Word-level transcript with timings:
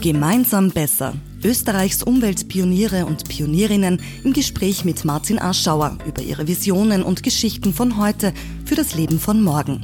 Gemeinsam 0.00 0.70
besser. 0.70 1.12
Österreichs 1.44 2.02
Umweltpioniere 2.02 3.04
und 3.04 3.28
Pionierinnen 3.28 4.00
im 4.24 4.32
Gespräch 4.32 4.86
mit 4.86 5.04
Martin 5.04 5.38
Aschauer 5.38 5.98
über 6.06 6.22
ihre 6.22 6.48
Visionen 6.48 7.02
und 7.02 7.22
Geschichten 7.22 7.74
von 7.74 7.98
heute 7.98 8.32
für 8.64 8.76
das 8.76 8.94
Leben 8.94 9.20
von 9.20 9.42
morgen. 9.42 9.82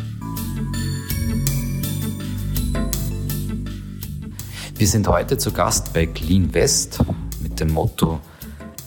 Wir 4.74 4.86
sind 4.86 5.06
heute 5.06 5.36
zu 5.36 5.52
Gast 5.52 5.92
bei 5.92 6.06
Clean 6.06 6.54
West 6.54 6.98
mit 7.42 7.60
dem 7.60 7.72
Motto 7.72 8.18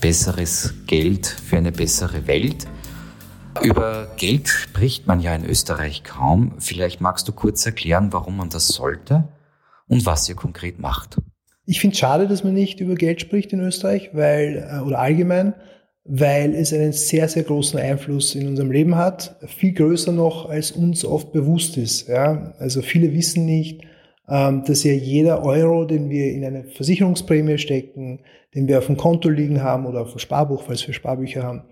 Besseres 0.02 0.74
Geld 0.88 1.28
für 1.28 1.58
eine 1.58 1.72
bessere 1.72 2.26
Welt. 2.26 2.66
Über 3.62 4.08
Geld 4.18 4.48
spricht 4.48 5.06
man 5.06 5.20
ja 5.20 5.36
in 5.36 5.46
Österreich 5.46 6.04
kaum. 6.04 6.54
Vielleicht 6.58 7.02
magst 7.02 7.28
du 7.28 7.34
kurz 7.34 7.64
erklären, 7.68 8.14
warum 8.14 8.38
man 8.38 8.50
das 8.50 8.70
sollte 8.70 9.28
und 9.90 10.06
was 10.06 10.30
ihr 10.30 10.36
konkret 10.36 10.80
macht. 10.80 11.18
Ich 11.66 11.80
finde 11.80 11.94
es 11.94 12.00
schade, 12.00 12.28
dass 12.28 12.44
man 12.44 12.54
nicht 12.54 12.80
über 12.80 12.96
Geld 12.96 13.20
spricht 13.20 13.52
in 13.52 13.60
Österreich, 13.60 14.12
weil, 14.14 14.68
äh, 14.72 14.80
oder 14.80 15.00
allgemein, 15.00 15.54
weil 16.06 16.56
es 16.56 16.74
einen 16.74 16.94
sehr, 16.94 17.28
sehr 17.28 17.44
großen 17.44 17.80
Einfluss 17.80 18.34
in 18.34 18.48
unserem 18.48 18.72
Leben 18.72 18.96
hat. 18.96 19.38
Viel 19.46 19.74
größer 19.74 20.12
noch, 20.12 20.50
als 20.50 20.72
uns 20.72 21.06
oft 21.06 21.32
bewusst 21.32 21.78
ist. 21.78 22.08
Ja? 22.08 22.56
Also 22.58 22.82
viele 22.82 23.14
wissen 23.14 23.46
nicht, 23.46 23.82
ähm, 24.28 24.64
dass 24.66 24.84
ja 24.84 24.94
jeder 24.94 25.44
Euro, 25.44 25.86
den 25.86 26.10
wir 26.10 26.32
in 26.32 26.46
eine 26.46 26.64
Versicherungsprämie 26.64 27.58
stecken, 27.58 28.22
den 28.56 28.68
wir 28.68 28.80
auf 28.80 28.88
dem 28.88 28.98
Konto 28.98 29.30
liegen 29.30 29.62
haben 29.62 29.86
oder 29.86 30.02
auf 30.02 30.12
dem 30.12 30.20
Sparbuch, 30.20 30.64
falls 30.64 30.88
wir 30.88 30.94
Sparbücher 30.94 31.44
haben, 31.44 31.64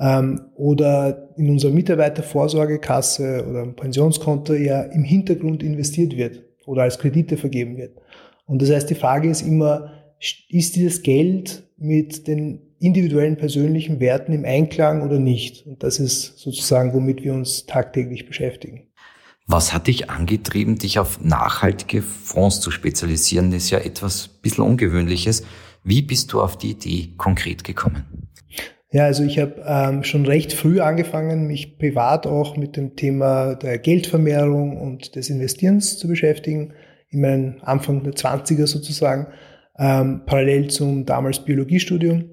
ähm, 0.00 0.40
oder 0.56 1.28
in 1.36 1.50
unserer 1.50 1.72
Mitarbeitervorsorgekasse 1.72 3.46
oder 3.48 3.62
im 3.62 3.76
Pensionskonto 3.76 4.54
ja 4.54 4.82
im 4.82 5.04
Hintergrund 5.04 5.62
investiert 5.62 6.16
wird 6.16 6.42
oder 6.66 6.82
als 6.82 6.98
Kredite 6.98 7.36
vergeben 7.36 7.76
wird. 7.76 7.96
Und 8.46 8.60
das 8.62 8.70
heißt, 8.70 8.90
die 8.90 8.94
Frage 8.94 9.28
ist 9.28 9.42
immer, 9.42 9.92
ist 10.48 10.76
dieses 10.76 11.02
Geld 11.02 11.64
mit 11.76 12.26
den 12.26 12.60
individuellen 12.78 13.36
persönlichen 13.36 14.00
Werten 14.00 14.32
im 14.32 14.44
Einklang 14.44 15.02
oder 15.02 15.18
nicht? 15.18 15.66
Und 15.66 15.82
das 15.82 15.98
ist 15.98 16.38
sozusagen, 16.38 16.92
womit 16.92 17.24
wir 17.24 17.32
uns 17.32 17.66
tagtäglich 17.66 18.26
beschäftigen. 18.26 18.88
Was 19.46 19.74
hat 19.74 19.88
dich 19.88 20.08
angetrieben, 20.08 20.78
dich 20.78 20.98
auf 20.98 21.20
nachhaltige 21.22 22.02
Fonds 22.02 22.60
zu 22.60 22.70
spezialisieren? 22.70 23.50
Das 23.50 23.64
ist 23.64 23.70
ja 23.70 23.78
etwas 23.78 24.28
ein 24.28 24.40
bisschen 24.42 24.64
Ungewöhnliches. 24.64 25.44
Wie 25.82 26.00
bist 26.00 26.32
du 26.32 26.40
auf 26.40 26.56
die 26.56 26.70
Idee 26.70 27.10
konkret 27.18 27.62
gekommen? 27.62 28.23
Ja, 28.94 29.06
also 29.06 29.24
ich 29.24 29.40
habe 29.40 29.60
ähm, 29.66 30.04
schon 30.04 30.24
recht 30.24 30.52
früh 30.52 30.78
angefangen, 30.78 31.48
mich 31.48 31.78
privat 31.78 32.28
auch 32.28 32.56
mit 32.56 32.76
dem 32.76 32.94
Thema 32.94 33.56
der 33.56 33.78
Geldvermehrung 33.78 34.80
und 34.80 35.16
des 35.16 35.30
Investierens 35.30 35.98
zu 35.98 36.06
beschäftigen, 36.06 36.74
in 37.10 37.20
meinen 37.20 37.60
Anfang 37.62 38.04
der 38.04 38.12
20er 38.12 38.68
sozusagen, 38.68 39.26
ähm, 39.80 40.22
parallel 40.26 40.70
zum 40.70 41.06
damals 41.06 41.40
Biologiestudium. 41.40 42.26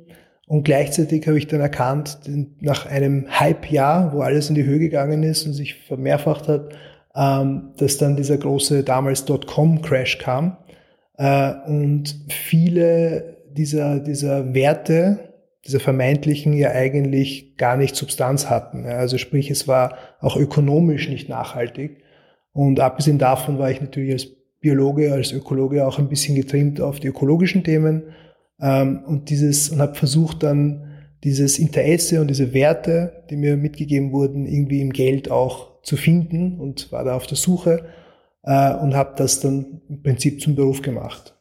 Und 0.46 0.62
gleichzeitig 0.62 1.26
habe 1.26 1.40
ich 1.40 1.48
dann 1.48 1.62
erkannt, 1.62 2.20
nach 2.60 2.86
einem 2.86 3.26
Halbjahr, 3.28 4.14
wo 4.14 4.22
alles 4.22 4.50
in 4.50 4.54
die 4.54 4.66
Höhe 4.66 4.78
gegangen 4.78 5.24
ist 5.24 5.48
und 5.48 5.54
sich 5.54 5.74
vermehrfacht 5.88 6.48
hat, 6.48 6.76
ähm, 7.16 7.72
dass 7.78 7.98
dann 7.98 8.18
dieser 8.18 8.38
große 8.38 8.84
damals 8.84 9.26
Dotcom-Crash 9.26 10.20
kam 10.20 10.58
äh, 11.18 11.54
und 11.66 12.24
viele 12.30 13.38
dieser, 13.52 14.00
dieser 14.00 14.54
Werte, 14.54 15.31
dieser 15.66 15.80
vermeintlichen 15.80 16.54
ja 16.54 16.72
eigentlich 16.72 17.56
gar 17.58 17.78
nicht 17.78 17.96
Substanz 17.96 18.50
hatten. 18.50 18.86
Also 18.86 19.18
sprich, 19.18 19.52
es 19.52 19.68
war 19.68 19.98
auch 20.20 20.36
ökonomisch 20.36 21.08
nicht 21.10 21.30
nachhaltig. 21.30 21.98
Und 22.52 22.80
abgesehen 22.80 23.20
davon 23.20 23.60
war 23.60 23.70
ich 23.70 23.80
natürlich 23.80 24.12
als 24.12 24.28
Biologe, 24.60 25.14
als 25.14 25.32
Ökologe 25.32 25.86
auch 25.86 26.00
ein 26.00 26.10
bisschen 26.10 26.36
getrimmt 26.36 26.82
auf 26.82 27.00
die 27.00 27.08
ökologischen 27.08 27.64
Themen 27.64 28.14
ähm, 28.60 29.04
und 29.06 29.30
dieses 29.30 29.70
und 29.70 29.80
habe 29.80 29.96
versucht 29.96 30.44
dann 30.44 30.88
dieses 31.24 31.60
Interesse 31.60 32.22
und 32.22 32.28
diese 32.28 32.54
Werte, 32.54 33.24
die 33.30 33.38
mir 33.38 33.58
mitgegeben 33.58 34.12
wurden, 34.12 34.46
irgendwie 34.46 34.82
im 34.82 34.92
Geld 34.92 35.30
auch 35.30 35.82
zu 35.84 35.98
finden 35.98 36.60
und 36.60 36.92
war 36.92 37.04
da 37.04 37.16
auf 37.16 37.28
der 37.28 37.38
Suche 37.38 37.86
äh, 38.44 38.74
und 38.76 38.96
habe 38.96 39.14
das 39.18 39.40
dann 39.40 39.82
im 39.90 40.02
Prinzip 40.02 40.42
zum 40.42 40.56
Beruf 40.56 40.82
gemacht. 40.82 41.36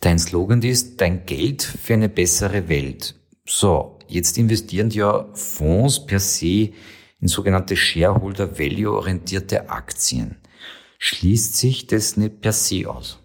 Dein 0.00 0.18
Slogan 0.18 0.62
ist 0.62 1.00
Dein 1.00 1.24
Geld 1.24 1.62
für 1.62 1.94
eine 1.94 2.08
bessere 2.08 2.68
Welt. 2.68 3.14
So, 3.46 3.98
jetzt 4.08 4.38
investieren 4.38 4.88
ja 4.90 5.26
Fonds 5.34 6.06
per 6.06 6.18
se 6.18 6.70
in 7.20 7.28
sogenannte 7.28 7.76
Shareholder-Value-orientierte 7.76 9.68
Aktien. 9.68 10.36
Schließt 10.98 11.56
sich 11.56 11.86
das 11.86 12.16
nicht 12.16 12.40
per 12.40 12.52
se 12.52 12.88
aus? 12.88 13.18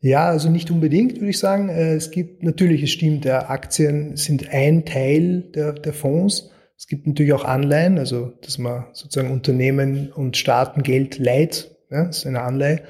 Ja, 0.00 0.28
also 0.28 0.48
nicht 0.50 0.70
unbedingt, 0.70 1.16
würde 1.16 1.28
ich 1.30 1.38
sagen. 1.38 1.68
Äh, 1.68 1.94
es 1.94 2.10
gibt 2.10 2.42
natürlich, 2.42 2.82
es 2.82 2.90
stimmt, 2.90 3.26
Aktien 3.26 4.16
sind 4.16 4.48
ein 4.50 4.84
Teil 4.84 5.42
der, 5.54 5.74
der 5.74 5.92
Fonds. 5.92 6.50
Es 6.76 6.88
gibt 6.88 7.06
natürlich 7.06 7.32
auch 7.32 7.44
Anleihen, 7.44 7.98
also 7.98 8.32
dass 8.42 8.58
man 8.58 8.86
sozusagen 8.94 9.30
Unternehmen 9.30 10.10
und 10.10 10.36
Staaten 10.38 10.82
Geld 10.82 11.18
leiht, 11.18 11.70
ja, 11.90 12.06
das 12.06 12.18
ist 12.18 12.26
eine 12.26 12.40
Anleihe. 12.42 12.82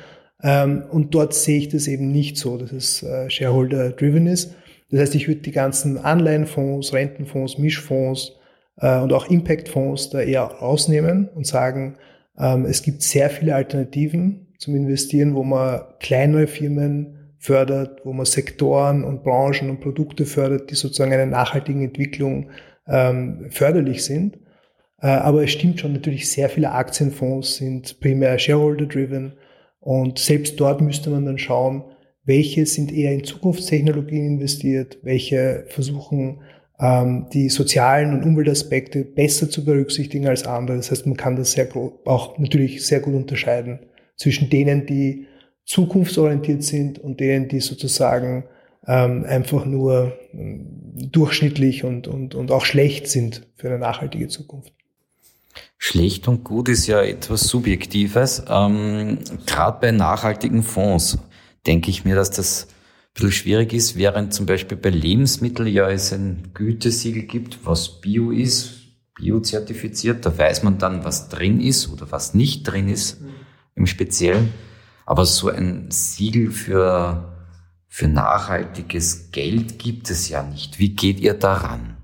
Ähm, 0.42 0.84
und 0.88 1.14
dort 1.14 1.34
sehe 1.34 1.58
ich 1.58 1.68
das 1.68 1.86
eben 1.86 2.12
nicht 2.12 2.38
so, 2.38 2.56
dass 2.56 2.72
es 2.72 3.02
äh, 3.02 3.28
Shareholder-driven 3.28 4.26
ist. 4.26 4.54
Das 4.90 5.00
heißt, 5.00 5.14
ich 5.14 5.28
würde 5.28 5.40
die 5.42 5.52
ganzen 5.52 5.98
Anleihenfonds, 5.98 6.92
Rentenfonds, 6.92 7.58
Mischfonds 7.58 8.32
äh, 8.76 8.98
und 8.98 9.12
auch 9.12 9.28
Impactfonds 9.28 10.10
da 10.10 10.20
eher 10.20 10.42
rausnehmen 10.42 11.28
und 11.34 11.46
sagen, 11.46 11.96
ähm, 12.38 12.64
es 12.64 12.82
gibt 12.82 13.02
sehr 13.02 13.30
viele 13.30 13.54
Alternativen 13.54 14.48
zum 14.58 14.74
Investieren, 14.74 15.34
wo 15.34 15.44
man 15.44 15.82
kleinere 16.00 16.46
Firmen 16.46 17.34
fördert, 17.38 18.00
wo 18.04 18.12
man 18.12 18.26
Sektoren 18.26 19.04
und 19.04 19.22
Branchen 19.22 19.70
und 19.70 19.80
Produkte 19.80 20.26
fördert, 20.26 20.70
die 20.70 20.74
sozusagen 20.74 21.12
einer 21.12 21.26
nachhaltigen 21.26 21.82
Entwicklung 21.82 22.50
ähm, 22.86 23.46
förderlich 23.50 24.04
sind. 24.04 24.38
Äh, 25.00 25.06
aber 25.06 25.44
es 25.44 25.52
stimmt 25.52 25.80
schon, 25.80 25.94
natürlich 25.94 26.30
sehr 26.30 26.50
viele 26.50 26.72
Aktienfonds 26.72 27.56
sind 27.56 28.00
primär 28.00 28.38
shareholder-driven 28.38 29.34
und 29.80 30.18
selbst 30.18 30.60
dort 30.60 30.82
müsste 30.82 31.08
man 31.08 31.24
dann 31.24 31.38
schauen, 31.38 31.84
welche 32.24 32.66
sind 32.66 32.92
eher 32.92 33.12
in 33.12 33.24
Zukunftstechnologien 33.24 34.26
investiert, 34.26 34.98
welche 35.02 35.64
versuchen 35.68 36.40
ähm, 36.78 37.26
die 37.32 37.48
sozialen 37.48 38.14
und 38.14 38.24
Umweltaspekte 38.24 39.04
besser 39.04 39.50
zu 39.50 39.64
berücksichtigen 39.64 40.26
als 40.26 40.46
andere. 40.46 40.76
Das 40.76 40.90
heißt, 40.90 41.06
man 41.06 41.16
kann 41.16 41.36
das 41.36 41.52
sehr 41.52 41.68
auch 42.04 42.38
natürlich 42.38 42.86
sehr 42.86 43.00
gut 43.00 43.14
unterscheiden 43.14 43.80
zwischen 44.16 44.50
denen, 44.50 44.86
die 44.86 45.26
zukunftsorientiert 45.64 46.62
sind 46.62 46.98
und 46.98 47.20
denen, 47.20 47.48
die 47.48 47.60
sozusagen 47.60 48.44
ähm, 48.86 49.24
einfach 49.24 49.66
nur 49.66 50.12
ähm, 50.32 50.66
durchschnittlich 51.12 51.84
und, 51.84 52.08
und, 52.08 52.34
und 52.34 52.50
auch 52.50 52.64
schlecht 52.64 53.08
sind 53.08 53.46
für 53.56 53.68
eine 53.68 53.78
nachhaltige 53.78 54.28
Zukunft. 54.28 54.72
Schlecht 55.78 56.28
und 56.28 56.44
gut 56.44 56.68
ist 56.68 56.86
ja 56.86 57.02
etwas 57.02 57.42
Subjektives. 57.42 58.42
Ähm, 58.48 59.18
Gerade 59.46 59.78
bei 59.80 59.90
nachhaltigen 59.90 60.62
Fonds 60.62 61.18
denke 61.66 61.90
ich 61.90 62.04
mir, 62.04 62.14
dass 62.14 62.30
das 62.30 62.64
ein 62.64 63.14
bisschen 63.14 63.32
schwierig 63.32 63.72
ist, 63.72 63.96
während 63.96 64.32
zum 64.32 64.46
Beispiel 64.46 64.76
bei 64.76 64.90
Lebensmitteln 64.90 65.68
ja 65.68 65.90
es 65.90 66.12
ein 66.12 66.50
Gütesiegel 66.54 67.24
gibt, 67.24 67.64
was 67.64 68.00
Bio 68.00 68.30
ist, 68.30 68.80
biozertifiziert, 69.14 70.24
da 70.24 70.36
weiß 70.36 70.62
man 70.62 70.78
dann, 70.78 71.04
was 71.04 71.28
drin 71.28 71.60
ist 71.60 71.90
oder 71.90 72.10
was 72.10 72.34
nicht 72.34 72.62
drin 72.64 72.88
ist 72.88 73.20
im 73.74 73.86
Speziellen. 73.86 74.52
Aber 75.06 75.26
so 75.26 75.48
ein 75.48 75.90
Siegel 75.90 76.50
für, 76.50 77.36
für 77.88 78.08
nachhaltiges 78.08 79.30
Geld 79.32 79.78
gibt 79.78 80.08
es 80.10 80.28
ja 80.28 80.42
nicht. 80.42 80.78
Wie 80.78 80.94
geht 80.94 81.20
ihr 81.20 81.34
daran? 81.34 81.96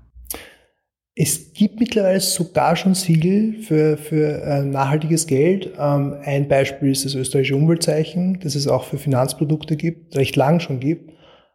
Es 1.19 1.51
gibt 1.53 1.79
mittlerweile 1.79 2.19
sogar 2.19 2.75
schon 2.75 2.93
Siegel 2.93 3.55
für, 3.63 3.97
für 3.97 4.39
äh, 4.43 4.61
nachhaltiges 4.63 5.25
Geld. 5.25 5.71
Ähm, 5.79 6.15
ein 6.21 6.47
Beispiel 6.47 6.91
ist 6.91 7.05
das 7.05 7.15
österreichische 7.15 7.55
Umweltzeichen, 7.55 8.39
das 8.39 8.53
es 8.53 8.67
auch 8.67 8.83
für 8.83 8.99
Finanzprodukte 8.99 9.77
gibt, 9.77 10.15
recht 10.15 10.35
lang 10.35 10.59
schon 10.59 10.79
gibt. 10.79 11.11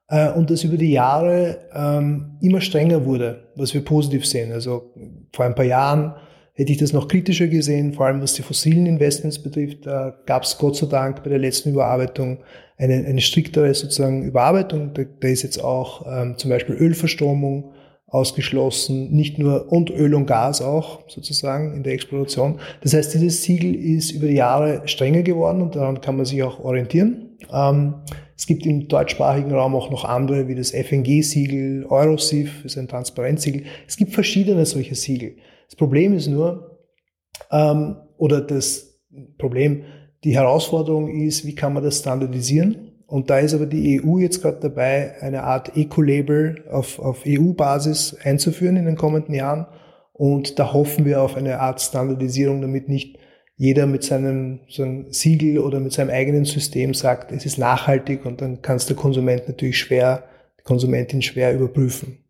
Äh, 0.08 0.32
und 0.32 0.50
das 0.50 0.64
über 0.64 0.76
die 0.76 0.90
Jahre 0.90 1.58
ähm, 1.72 2.38
immer 2.40 2.60
strenger 2.60 3.06
wurde, 3.06 3.52
was 3.54 3.72
wir 3.72 3.84
positiv 3.84 4.26
sehen. 4.26 4.50
Also 4.50 4.94
vor 5.32 5.44
ein 5.44 5.54
paar 5.54 5.64
Jahren 5.64 6.16
hätte 6.54 6.72
ich 6.72 6.78
das 6.78 6.92
noch 6.92 7.06
kritischer 7.06 7.46
gesehen, 7.46 7.92
vor 7.92 8.06
allem 8.06 8.20
was 8.20 8.34
die 8.34 8.42
fossilen 8.42 8.86
Investments 8.86 9.40
betrifft. 9.40 9.86
Da 9.86 10.12
gab 10.26 10.42
es 10.42 10.58
Gott 10.58 10.74
sei 10.74 10.88
Dank 10.88 11.22
bei 11.22 11.30
der 11.30 11.38
letzten 11.38 11.70
Überarbeitung 11.70 12.38
eine, 12.78 12.94
eine 12.94 13.20
striktere 13.20 13.72
sozusagen 13.74 14.24
Überarbeitung. 14.24 14.92
Da, 14.92 15.04
da 15.20 15.28
ist 15.28 15.44
jetzt 15.44 15.62
auch 15.62 16.04
ähm, 16.04 16.36
zum 16.36 16.50
Beispiel 16.50 16.74
Ölverstromung 16.74 17.74
ausgeschlossen, 18.12 19.10
nicht 19.10 19.38
nur 19.38 19.72
und 19.72 19.90
Öl 19.90 20.14
und 20.14 20.26
Gas 20.26 20.60
auch 20.60 21.08
sozusagen 21.08 21.74
in 21.74 21.82
der 21.82 21.94
Exploration. 21.94 22.60
Das 22.82 22.92
heißt, 22.92 23.14
dieses 23.14 23.42
Siegel 23.42 23.74
ist 23.74 24.10
über 24.12 24.26
die 24.26 24.34
Jahre 24.34 24.82
strenger 24.86 25.22
geworden 25.22 25.62
und 25.62 25.74
daran 25.74 26.00
kann 26.00 26.16
man 26.16 26.26
sich 26.26 26.42
auch 26.42 26.62
orientieren. 26.62 27.38
Ähm, 27.50 27.94
es 28.36 28.46
gibt 28.46 28.66
im 28.66 28.86
deutschsprachigen 28.86 29.52
Raum 29.52 29.74
auch 29.74 29.90
noch 29.90 30.04
andere, 30.04 30.46
wie 30.46 30.54
das 30.54 30.72
FNG-Siegel, 30.72 31.86
Eurosif 31.88 32.64
ist 32.66 32.76
ein 32.76 32.86
Transparenzsiegel. 32.86 33.64
Es 33.88 33.96
gibt 33.96 34.12
verschiedene 34.12 34.66
solche 34.66 34.94
Siegel. 34.94 35.36
Das 35.66 35.76
Problem 35.76 36.12
ist 36.12 36.26
nur, 36.26 36.78
ähm, 37.50 37.96
oder 38.18 38.42
das 38.42 39.00
Problem, 39.38 39.84
die 40.22 40.34
Herausforderung 40.34 41.08
ist, 41.08 41.46
wie 41.46 41.54
kann 41.54 41.72
man 41.72 41.82
das 41.82 42.00
standardisieren? 42.00 42.91
Und 43.12 43.28
da 43.28 43.40
ist 43.40 43.52
aber 43.52 43.66
die 43.66 44.00
EU 44.02 44.16
jetzt 44.16 44.40
gerade 44.40 44.58
dabei, 44.58 45.16
eine 45.20 45.42
Art 45.42 45.76
Eco-Label 45.76 46.64
auf, 46.70 46.98
auf 46.98 47.24
EU-Basis 47.26 48.16
einzuführen 48.24 48.78
in 48.78 48.86
den 48.86 48.96
kommenden 48.96 49.34
Jahren. 49.34 49.66
Und 50.14 50.58
da 50.58 50.72
hoffen 50.72 51.04
wir 51.04 51.20
auf 51.20 51.36
eine 51.36 51.60
Art 51.60 51.82
Standardisierung, 51.82 52.62
damit 52.62 52.88
nicht 52.88 53.18
jeder 53.54 53.86
mit 53.86 54.02
seinem 54.02 54.60
so 54.66 54.82
einem 54.82 55.12
Siegel 55.12 55.58
oder 55.58 55.78
mit 55.78 55.92
seinem 55.92 56.08
eigenen 56.08 56.46
System 56.46 56.94
sagt, 56.94 57.32
es 57.32 57.44
ist 57.44 57.58
nachhaltig 57.58 58.24
und 58.24 58.40
dann 58.40 58.62
kann 58.62 58.76
es 58.76 58.86
der 58.86 58.96
Konsument 58.96 59.46
natürlich 59.46 59.76
schwer, 59.76 60.24
die 60.58 60.64
Konsumentin 60.64 61.20
schwer 61.20 61.52
überprüfen. 61.52 62.21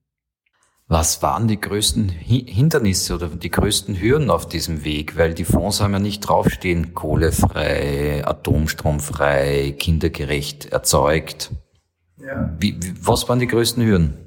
Was 0.89 1.23
waren 1.23 1.49
die 1.49 1.61
größten 1.61 2.09
Hindernisse 2.09 3.15
oder 3.15 3.29
die 3.29 3.51
größten 3.51 3.99
Hürden 4.01 4.31
auf 4.31 4.47
diesem 4.47 4.85
Weg? 4.85 5.17
Weil 5.17 5.33
die 5.33 5.45
Fonds 5.45 5.81
haben 5.81 5.93
ja 5.93 5.99
nicht 5.99 6.21
draufstehen, 6.21 6.93
kohlefrei, 6.93 8.23
atomstromfrei, 8.27 9.75
kindergerecht 9.79 10.67
erzeugt. 10.67 11.51
Ja. 12.19 12.55
Wie, 12.59 12.79
was 13.01 13.29
waren 13.29 13.39
die 13.39 13.47
größten 13.47 13.85
Hürden? 13.85 14.19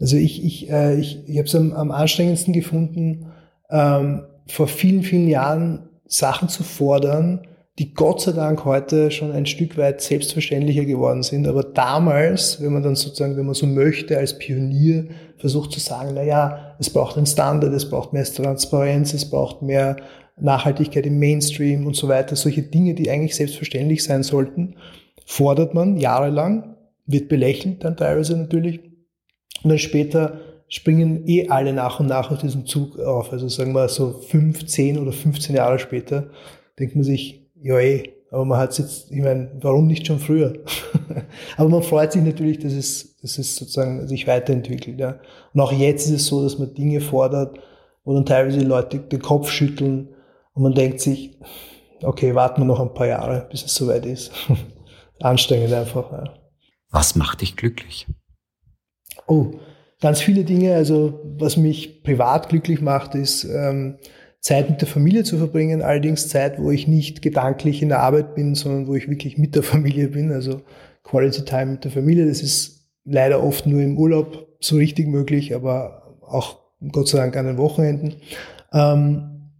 Also 0.00 0.16
ich, 0.16 0.44
ich, 0.44 0.70
äh, 0.70 0.98
ich, 0.98 1.28
ich 1.28 1.38
habe 1.38 1.46
es 1.46 1.54
am, 1.54 1.72
am 1.72 1.90
anstrengendsten 1.90 2.52
gefunden, 2.52 3.32
ähm, 3.70 4.24
vor 4.48 4.66
vielen, 4.66 5.02
vielen 5.02 5.28
Jahren 5.28 5.88
Sachen 6.06 6.48
zu 6.48 6.62
fordern, 6.62 7.46
die 7.78 7.92
Gott 7.92 8.20
sei 8.20 8.32
Dank 8.32 8.64
heute 8.64 9.10
schon 9.10 9.32
ein 9.32 9.46
Stück 9.46 9.76
weit 9.76 10.00
selbstverständlicher 10.00 10.84
geworden 10.84 11.24
sind. 11.24 11.48
Aber 11.48 11.64
damals, 11.64 12.60
wenn 12.60 12.72
man 12.72 12.84
dann 12.84 12.94
sozusagen, 12.94 13.36
wenn 13.36 13.46
man 13.46 13.54
so 13.54 13.66
möchte, 13.66 14.16
als 14.16 14.38
Pionier 14.38 15.08
versucht 15.38 15.72
zu 15.72 15.80
sagen, 15.80 16.12
na 16.14 16.22
ja, 16.22 16.76
es 16.78 16.90
braucht 16.90 17.16
einen 17.16 17.26
Standard, 17.26 17.72
es 17.72 17.90
braucht 17.90 18.12
mehr 18.12 18.24
Transparenz, 18.24 19.12
es 19.12 19.28
braucht 19.28 19.62
mehr 19.62 19.96
Nachhaltigkeit 20.36 21.04
im 21.06 21.18
Mainstream 21.18 21.86
und 21.86 21.96
so 21.96 22.08
weiter, 22.08 22.36
solche 22.36 22.62
Dinge, 22.62 22.94
die 22.94 23.10
eigentlich 23.10 23.34
selbstverständlich 23.34 24.04
sein 24.04 24.22
sollten, 24.22 24.76
fordert 25.26 25.74
man 25.74 25.96
jahrelang, 25.96 26.76
wird 27.06 27.28
belächelt 27.28 27.82
dann 27.82 27.96
teilweise 27.96 28.36
natürlich. 28.36 28.80
Und 29.62 29.70
dann 29.70 29.78
später 29.78 30.40
springen 30.68 31.26
eh 31.26 31.48
alle 31.48 31.72
nach 31.72 31.98
und 31.98 32.06
nach 32.06 32.30
auf 32.30 32.38
diesen 32.38 32.66
Zug 32.66 32.98
auf. 33.00 33.32
Also 33.32 33.48
sagen 33.48 33.72
wir 33.72 33.88
so 33.88 34.20
fünf, 34.20 34.66
zehn 34.66 34.98
oder 34.98 35.12
15 35.12 35.56
Jahre 35.56 35.78
später 35.78 36.30
denkt 36.78 36.94
man 36.94 37.04
sich, 37.04 37.43
ja 37.64 37.78
eh, 37.78 38.14
aber 38.30 38.44
man 38.44 38.58
hat 38.58 38.72
es 38.72 38.78
jetzt, 38.78 39.10
ich 39.10 39.22
meine, 39.22 39.50
warum 39.60 39.86
nicht 39.86 40.06
schon 40.06 40.18
früher? 40.18 40.52
aber 41.56 41.68
man 41.68 41.82
freut 41.82 42.12
sich 42.12 42.22
natürlich, 42.22 42.58
dass 42.58 42.72
es, 42.72 43.16
dass 43.22 43.38
es 43.38 43.56
sozusagen 43.56 44.06
sich 44.06 44.26
weiterentwickelt. 44.26 44.98
Ja. 44.98 45.20
Und 45.52 45.60
auch 45.60 45.72
jetzt 45.72 46.06
ist 46.06 46.12
es 46.12 46.26
so, 46.26 46.42
dass 46.42 46.58
man 46.58 46.74
Dinge 46.74 47.00
fordert, 47.00 47.58
wo 48.04 48.12
dann 48.12 48.26
teilweise 48.26 48.58
die 48.58 48.64
Leute 48.64 48.98
den 48.98 49.22
Kopf 49.22 49.50
schütteln 49.50 50.08
und 50.52 50.62
man 50.62 50.74
denkt 50.74 51.00
sich, 51.00 51.38
okay, 52.02 52.34
warten 52.34 52.60
wir 52.62 52.66
noch 52.66 52.80
ein 52.80 52.92
paar 52.92 53.06
Jahre, 53.06 53.46
bis 53.50 53.64
es 53.64 53.74
soweit 53.74 54.04
ist. 54.04 54.32
Anstrengend 55.20 55.72
einfach. 55.72 56.12
Ja. 56.12 56.34
Was 56.90 57.14
macht 57.14 57.40
dich 57.40 57.56
glücklich? 57.56 58.06
Oh, 59.26 59.52
ganz 60.00 60.20
viele 60.20 60.44
Dinge. 60.44 60.74
Also 60.74 61.20
was 61.38 61.56
mich 61.56 62.02
privat 62.02 62.48
glücklich 62.48 62.80
macht, 62.80 63.14
ist 63.14 63.44
ähm, 63.44 63.98
Zeit 64.44 64.68
mit 64.68 64.82
der 64.82 64.88
Familie 64.88 65.24
zu 65.24 65.38
verbringen, 65.38 65.80
allerdings 65.80 66.28
Zeit, 66.28 66.58
wo 66.60 66.70
ich 66.70 66.86
nicht 66.86 67.22
gedanklich 67.22 67.80
in 67.80 67.88
der 67.88 68.00
Arbeit 68.00 68.34
bin, 68.34 68.54
sondern 68.54 68.86
wo 68.86 68.94
ich 68.94 69.08
wirklich 69.08 69.38
mit 69.38 69.54
der 69.54 69.62
Familie 69.62 70.08
bin, 70.08 70.30
also 70.30 70.60
Quality 71.02 71.46
Time 71.46 71.66
mit 71.66 71.84
der 71.84 71.90
Familie. 71.90 72.26
Das 72.26 72.42
ist 72.42 72.86
leider 73.04 73.42
oft 73.42 73.66
nur 73.66 73.80
im 73.80 73.96
Urlaub 73.96 74.46
so 74.60 74.76
richtig 74.76 75.08
möglich, 75.08 75.54
aber 75.54 76.18
auch 76.20 76.58
Gott 76.92 77.08
sei 77.08 77.18
Dank 77.18 77.34
an 77.38 77.46
den 77.46 77.56
Wochenenden. 77.56 78.16
Ähm, 78.74 79.50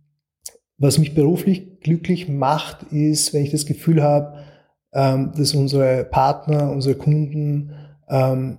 was 0.76 0.98
mich 0.98 1.14
beruflich 1.14 1.80
glücklich 1.80 2.28
macht, 2.28 2.82
ist, 2.92 3.32
wenn 3.32 3.42
ich 3.42 3.52
das 3.52 3.64
Gefühl 3.64 4.02
habe, 4.02 4.44
ähm, 4.92 5.32
dass 5.34 5.54
unsere 5.54 6.04
Partner, 6.04 6.70
unsere 6.70 6.94
Kunden 6.94 7.72
ähm, 8.10 8.58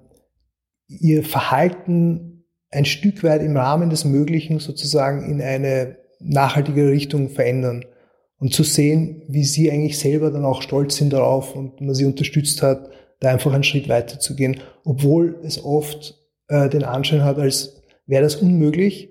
ihr 0.87 1.23
Verhalten 1.23 2.45
ein 2.71 2.85
Stück 2.85 3.23
weit 3.23 3.43
im 3.43 3.55
Rahmen 3.55 3.91
des 3.91 4.05
Möglichen 4.05 4.57
sozusagen 4.57 5.29
in 5.29 5.39
eine 5.39 5.97
nachhaltige 6.25 6.89
Richtung 6.89 7.29
verändern. 7.29 7.85
Und 8.37 8.53
zu 8.53 8.63
sehen, 8.63 9.23
wie 9.27 9.43
sie 9.43 9.71
eigentlich 9.71 9.97
selber 9.97 10.29
dann 10.29 10.45
auch 10.45 10.61
stolz 10.61 10.97
sind 10.97 11.13
darauf 11.13 11.55
und 11.55 11.79
man 11.79 11.95
sie 11.95 12.05
unterstützt 12.05 12.61
hat, 12.61 12.89
da 13.21 13.29
einfach 13.29 13.53
einen 13.53 13.63
Schritt 13.63 13.87
weiter 13.87 14.19
zu 14.19 14.35
gehen, 14.35 14.59
obwohl 14.83 15.39
es 15.43 15.63
oft 15.63 16.15
äh, 16.49 16.69
den 16.69 16.83
Anschein 16.83 17.23
hat, 17.23 17.39
als 17.39 17.81
wäre 18.05 18.23
das 18.23 18.35
unmöglich. 18.35 19.09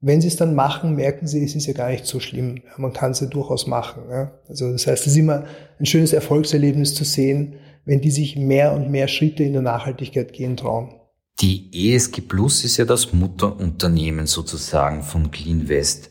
Wenn 0.00 0.20
sie 0.20 0.28
es 0.28 0.36
dann 0.36 0.54
machen, 0.54 0.96
merken 0.96 1.28
sie, 1.28 1.44
es 1.44 1.54
ist 1.54 1.66
ja 1.66 1.74
gar 1.74 1.90
nicht 1.90 2.06
so 2.06 2.18
schlimm. 2.18 2.56
Ja, 2.56 2.72
man 2.78 2.92
kann 2.92 3.12
es 3.12 3.20
ja 3.20 3.28
durchaus 3.28 3.66
machen. 3.66 4.02
Ja. 4.10 4.32
Also 4.48 4.72
das 4.72 4.86
heißt, 4.86 5.06
es 5.06 5.12
ist 5.12 5.18
immer 5.18 5.44
ein 5.78 5.86
schönes 5.86 6.12
Erfolgserlebnis 6.12 6.94
zu 6.94 7.04
sehen, 7.04 7.54
wenn 7.84 8.00
die 8.00 8.10
sich 8.10 8.36
mehr 8.36 8.72
und 8.72 8.90
mehr 8.90 9.06
Schritte 9.06 9.44
in 9.44 9.52
der 9.52 9.62
Nachhaltigkeit 9.62 10.32
gehen 10.32 10.56
trauen. 10.56 10.94
Die 11.40 11.70
ESG 11.72 12.20
Plus 12.20 12.64
ist 12.64 12.76
ja 12.76 12.84
das 12.84 13.12
Mutterunternehmen 13.12 14.26
sozusagen 14.26 15.02
von 15.02 15.30
Clean 15.30 15.68
West. 15.68 16.10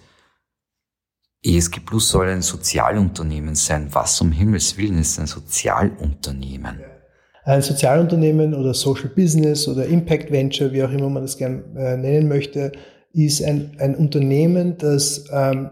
ESG 1.44 1.80
Plus 1.86 2.10
soll 2.10 2.30
ein 2.30 2.42
Sozialunternehmen 2.42 3.56
sein. 3.56 3.88
Was 3.92 4.22
um 4.22 4.32
Himmels 4.32 4.78
Willen 4.78 5.00
ist 5.00 5.20
ein 5.20 5.26
Sozialunternehmen? 5.26 6.82
Ein 7.44 7.62
Sozialunternehmen 7.64 8.54
oder 8.54 8.76
Social 8.76 9.10
Business 9.10 9.68
oder 9.68 9.86
Impact 9.86 10.32
Venture, 10.32 10.72
wie 10.72 10.84
auch 10.84 10.92
immer 10.92 11.10
man 11.10 11.24
das 11.24 11.38
gern 11.38 11.76
äh, 11.76 11.98
nennen 11.98 12.28
möchte, 12.28 12.72
ist 13.14 13.44
ein, 13.44 13.76
ein 13.80 13.96
Unternehmen, 13.96 14.78
das 14.78 15.26
ähm, 15.34 15.72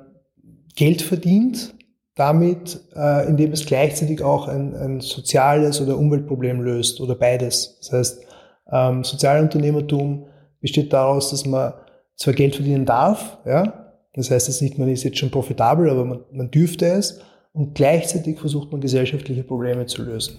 Geld 0.76 1.04
verdient, 1.04 1.76
damit, 2.16 2.80
äh, 2.96 3.28
indem 3.28 3.52
es 3.52 3.66
gleichzeitig 3.66 4.24
auch 4.24 4.48
ein, 4.48 4.76
ein 4.76 5.02
soziales 5.02 5.80
oder 5.80 5.98
Umweltproblem 5.98 6.62
löst 6.62 7.00
oder 7.00 7.14
beides. 7.14 7.78
Das 7.80 7.92
heißt, 7.92 8.26
ähm, 8.72 9.04
Sozialunternehmertum 9.04 10.26
besteht 10.62 10.92
daraus, 10.92 11.30
dass 11.30 11.46
man 11.46 11.74
zwar 12.16 12.34
Geld 12.34 12.56
verdienen 12.56 12.86
darf, 12.86 13.38
ja, 13.46 13.89
das 14.20 14.32
heißt 14.32 14.48
jetzt 14.48 14.62
nicht, 14.62 14.78
man 14.78 14.90
ist 14.90 15.04
jetzt 15.04 15.18
schon 15.18 15.32
profitabel, 15.32 15.90
aber 15.90 16.06
man, 16.06 16.20
man 16.32 16.52
dürfte 16.52 16.86
es 16.86 17.20
und 17.54 17.76
gleichzeitig 17.76 18.40
versucht 18.40 18.72
man 18.72 18.82
gesellschaftliche 18.82 19.44
Probleme 19.44 19.86
zu 19.86 20.04
lösen. 20.04 20.38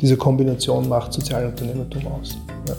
Diese 0.00 0.16
Kombination 0.16 0.88
macht 0.88 1.12
Sozialunternehmertum 1.12 2.06
aus. 2.06 2.38
Ja. 2.68 2.76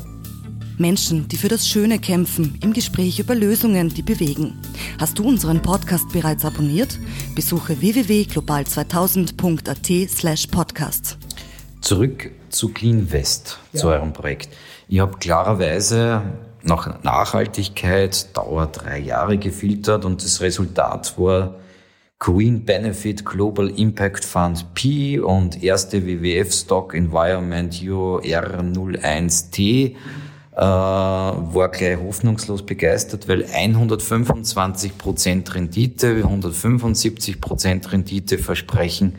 Menschen, 0.78 1.28
die 1.28 1.36
für 1.36 1.50
das 1.50 1.68
Schöne 1.68 2.00
kämpfen, 2.00 2.58
im 2.64 2.72
Gespräch 2.72 3.20
über 3.20 3.36
Lösungen, 3.36 3.90
die 3.90 4.02
bewegen. 4.02 4.54
Hast 4.98 5.20
du 5.20 5.28
unseren 5.28 5.62
Podcast 5.62 6.06
bereits 6.14 6.46
abonniert? 6.46 6.98
Besuche 7.36 7.82
www.global2000.at 7.82 10.10
slash 10.10 10.48
podcast. 10.48 11.18
Zurück 11.82 12.32
zu 12.50 12.70
Clean 12.70 13.12
West, 13.12 13.60
ja. 13.74 13.82
zu 13.82 13.90
eurem 13.90 14.14
Projekt. 14.14 14.48
Ich 14.88 15.02
habe 15.02 15.18
klarerweise 15.18 16.22
nach 16.64 17.04
Nachhaltigkeit 17.04 18.36
Dauer 18.36 18.66
drei 18.68 19.00
Jahre 19.00 19.38
gefiltert 19.38 20.06
und 20.06 20.24
das 20.24 20.40
Resultat 20.42 21.18
war 21.18 21.56
Green 22.20 22.64
Benefit 22.66 23.26
Global 23.26 23.70
Impact 23.70 24.24
Fund 24.26 24.74
P 24.74 25.20
und 25.20 25.64
erste 25.64 26.06
WWF 26.06 26.54
Stock 26.54 26.94
Environment 26.94 27.74
UR01T. 27.74 29.96
Äh, 30.56 30.62
war 30.62 31.70
gleich 31.70 31.98
hoffnungslos 31.98 32.66
begeistert, 32.66 33.30
weil 33.30 33.46
125% 33.46 35.56
Rendite, 35.56 36.26
175% 36.26 37.94
Rendite 37.94 38.38
versprechen 38.38 39.16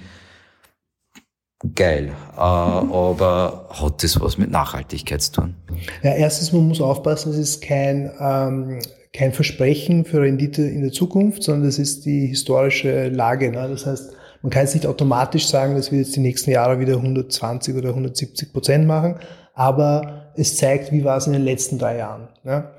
geil. 1.75 2.13
Äh, 2.37 2.41
aber 2.41 3.67
hat 3.71 4.03
das 4.03 4.21
was 4.21 4.39
mit 4.39 4.51
Nachhaltigkeit 4.51 5.23
zu 5.23 5.33
tun? 5.33 5.55
Ja, 6.03 6.13
erstens, 6.13 6.53
man 6.53 6.69
muss 6.69 6.81
aufpassen, 6.81 7.33
es 7.33 7.39
ist 7.39 7.63
kein, 7.63 8.11
ähm, 8.19 8.81
kein 9.13 9.33
Versprechen 9.33 10.05
für 10.05 10.23
Rendite 10.23 10.63
in 10.63 10.83
der 10.83 10.93
Zukunft, 10.93 11.43
sondern 11.43 11.65
das 11.65 11.79
ist 11.79 12.07
die 12.07 12.27
historische 12.27 13.09
Lage. 13.09 13.51
Ne? 13.51 13.69
Das 13.69 13.87
heißt, 13.87 14.13
man 14.43 14.51
kann 14.51 14.63
jetzt 14.63 14.75
nicht 14.75 14.87
automatisch 14.87 15.49
sagen, 15.49 15.75
dass 15.75 15.93
wir 15.93 15.99
jetzt 15.99 16.17
die 16.17 16.21
nächsten 16.21 16.51
Jahre 16.51 16.81
wieder 16.81 16.97
120 16.97 17.75
oder 17.75 17.91
170 17.91 18.53
Prozent 18.53 18.87
machen, 18.87 19.17
aber 19.55 20.33
es 20.37 20.57
zeigt, 20.57 20.93
wie 20.93 21.05
war 21.05 21.19
es 21.19 21.27
in 21.27 21.35
den 21.35 21.43
letzten 21.43 21.79
drei 21.79 21.99
Jahren. 21.99 22.29
Ne? 22.43 22.71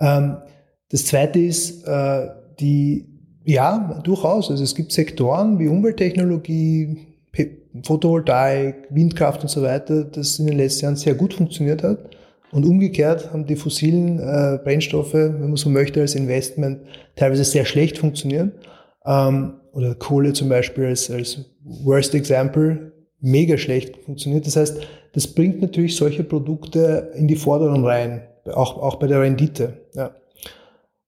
Ähm, 0.00 0.38
das 0.90 1.06
zweite 1.06 1.38
ist, 1.38 1.86
äh, 1.86 2.28
die, 2.58 3.06
ja, 3.44 4.00
durchaus. 4.02 4.50
Also 4.50 4.64
es 4.64 4.74
gibt 4.74 4.92
Sektoren 4.92 5.58
wie 5.58 5.68
Umwelttechnologie, 5.68 7.14
Photovoltaik, 7.82 8.86
Windkraft 8.90 9.42
und 9.42 9.48
so 9.48 9.62
weiter, 9.62 10.04
das 10.04 10.38
in 10.38 10.46
den 10.46 10.58
letzten 10.58 10.84
Jahren 10.84 10.96
sehr 10.96 11.14
gut 11.14 11.34
funktioniert 11.34 11.82
hat. 11.82 11.98
Und 12.52 12.64
umgekehrt 12.64 13.32
haben 13.32 13.46
die 13.46 13.56
fossilen 13.56 14.20
äh, 14.20 14.58
Brennstoffe, 14.62 15.14
wenn 15.14 15.40
man 15.40 15.56
so 15.56 15.70
möchte, 15.70 16.00
als 16.00 16.14
Investment 16.14 16.82
teilweise 17.16 17.42
sehr 17.42 17.64
schlecht 17.64 17.98
funktioniert. 17.98 18.52
Ähm, 19.04 19.54
oder 19.72 19.96
Kohle 19.96 20.32
zum 20.34 20.48
Beispiel 20.48 20.84
als, 20.86 21.10
als 21.10 21.44
Worst 21.64 22.14
Example 22.14 22.92
mega 23.20 23.56
schlecht 23.56 23.96
funktioniert. 23.96 24.46
Das 24.46 24.54
heißt, 24.54 24.80
das 25.14 25.26
bringt 25.26 25.60
natürlich 25.62 25.96
solche 25.96 26.22
Produkte 26.22 27.10
in 27.16 27.26
die 27.26 27.36
Forderung 27.36 27.84
rein, 27.84 28.22
auch, 28.52 28.80
auch 28.80 28.96
bei 28.96 29.08
der 29.08 29.20
Rendite. 29.20 29.78
Ja. 29.94 30.14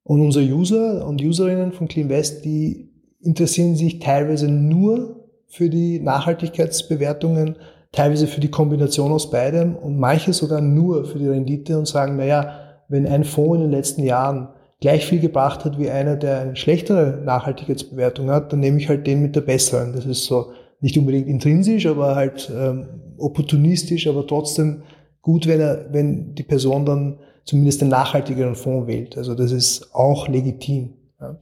Und 0.03 0.21
unsere 0.21 0.45
User 0.45 1.07
und 1.07 1.23
Userinnen 1.23 1.73
von 1.73 1.87
CleanVest, 1.89 2.45
die 2.45 2.91
interessieren 3.21 3.77
sich 3.77 3.99
teilweise 3.99 4.49
nur 4.49 5.16
für 5.49 5.71
die 5.71 6.01
Nachhaltigkeitsbewertungen, 6.01 7.57
teilweise 7.93 8.27
für 8.27 8.41
die 8.41 8.51
Kombination 8.51 9.13
aus 9.13 9.31
beidem 9.31 9.77
und 9.77 9.99
manche 9.99 10.33
sogar 10.33 10.61
nur 10.61 11.05
für 11.05 11.19
die 11.19 11.29
Rendite 11.29 11.79
und 11.79 11.87
sagen, 11.87 12.17
naja, 12.17 12.61
wenn 12.89 13.07
ein 13.07 13.25
Fonds 13.25 13.57
in 13.57 13.63
den 13.63 13.71
letzten 13.71 14.03
Jahren 14.05 14.49
gleich 14.81 15.07
viel 15.07 15.21
gebracht 15.21 15.65
hat 15.65 15.79
wie 15.79 15.91
einer, 15.91 16.17
der 16.17 16.41
eine 16.41 16.57
schlechtere 16.57 17.23
Nachhaltigkeitsbewertung 17.25 18.31
hat, 18.31 18.53
dann 18.53 18.61
nehme 18.61 18.79
ich 18.79 18.89
halt 18.89 19.07
den 19.07 19.23
mit 19.23 19.35
der 19.35 19.41
besseren. 19.41 19.93
Das 19.93 20.05
ist 20.05 20.25
so 20.25 20.53
nicht 20.81 20.99
unbedingt 20.99 21.27
intrinsisch, 21.27 21.87
aber 21.87 22.15
halt 22.15 22.53
ähm, 22.55 22.87
opportunistisch, 23.19 24.07
aber 24.07 24.27
trotzdem 24.27 24.83
gut, 25.23 25.47
wenn 25.47 25.61
er, 25.61 25.87
wenn 25.93 26.35
die 26.35 26.43
Person 26.43 26.85
dann 26.85 27.19
zumindest 27.45 27.81
den 27.81 27.89
nachhaltigeren 27.89 28.55
Fonds 28.55 28.87
wählt. 28.87 29.17
Also 29.17 29.35
das 29.35 29.53
ist 29.53 29.95
auch 29.95 30.29
legitim. 30.29 30.95
Ja. 31.21 31.39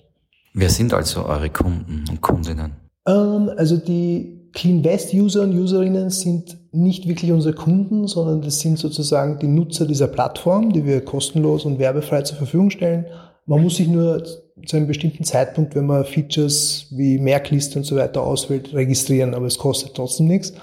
Wer 0.53 0.71
sind 0.71 0.95
also 0.95 1.27
eure 1.27 1.51
Kunden 1.51 2.05
und 2.09 2.21
Kundinnen? 2.21 2.84
Ähm, 3.07 3.51
also 3.57 3.77
die 3.77 4.51
CleanVest-User 4.53 5.43
und 5.43 5.59
Userinnen 5.59 6.11
sind 6.11 6.57
nicht 6.73 7.09
wirklich 7.09 7.33
unsere 7.33 7.55
Kunden, 7.55 8.07
sondern 8.07 8.41
das 8.41 8.61
sind 8.61 8.79
sozusagen 8.79 9.39
die 9.39 9.49
Nutzer 9.49 9.87
dieser 9.87 10.07
Plattform, 10.07 10.73
die 10.73 10.85
wir 10.85 11.05
kostenlos 11.05 11.65
und 11.65 11.79
werbefrei 11.79 12.23
zur 12.23 12.39
Verfügung 12.39 12.71
stellen. 12.71 13.07
Man 13.47 13.63
muss 13.63 13.77
sich 13.77 13.89
nur 13.89 14.25
zu 14.67 14.77
einem 14.77 14.87
bestimmten 14.87 15.25
Zeitpunkt, 15.25 15.75
wenn 15.75 15.87
man 15.87 16.05
Features 16.05 16.87
wie 16.91 17.19
Merkliste 17.19 17.79
und 17.79 17.85
so 17.85 17.97
weiter 17.97 18.23
auswählt, 18.23 18.73
registrieren, 18.73 19.35
aber 19.35 19.47
es 19.47 19.59
kostet 19.59 19.95
trotzdem 19.95 20.29
nichts. 20.29 20.55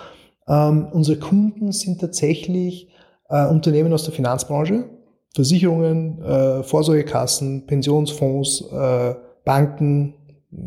Ähm, 0.48 0.88
unsere 0.91 1.19
Kunden 1.19 1.71
sind 1.71 2.01
tatsächlich 2.01 2.89
äh, 3.29 3.48
Unternehmen 3.48 3.93
aus 3.93 4.03
der 4.03 4.13
Finanzbranche, 4.13 4.86
Versicherungen, 5.36 6.21
äh, 6.21 6.63
Vorsorgekassen, 6.63 7.65
Pensionsfonds, 7.67 8.65
äh, 8.71 9.15
Banken, 9.45 10.15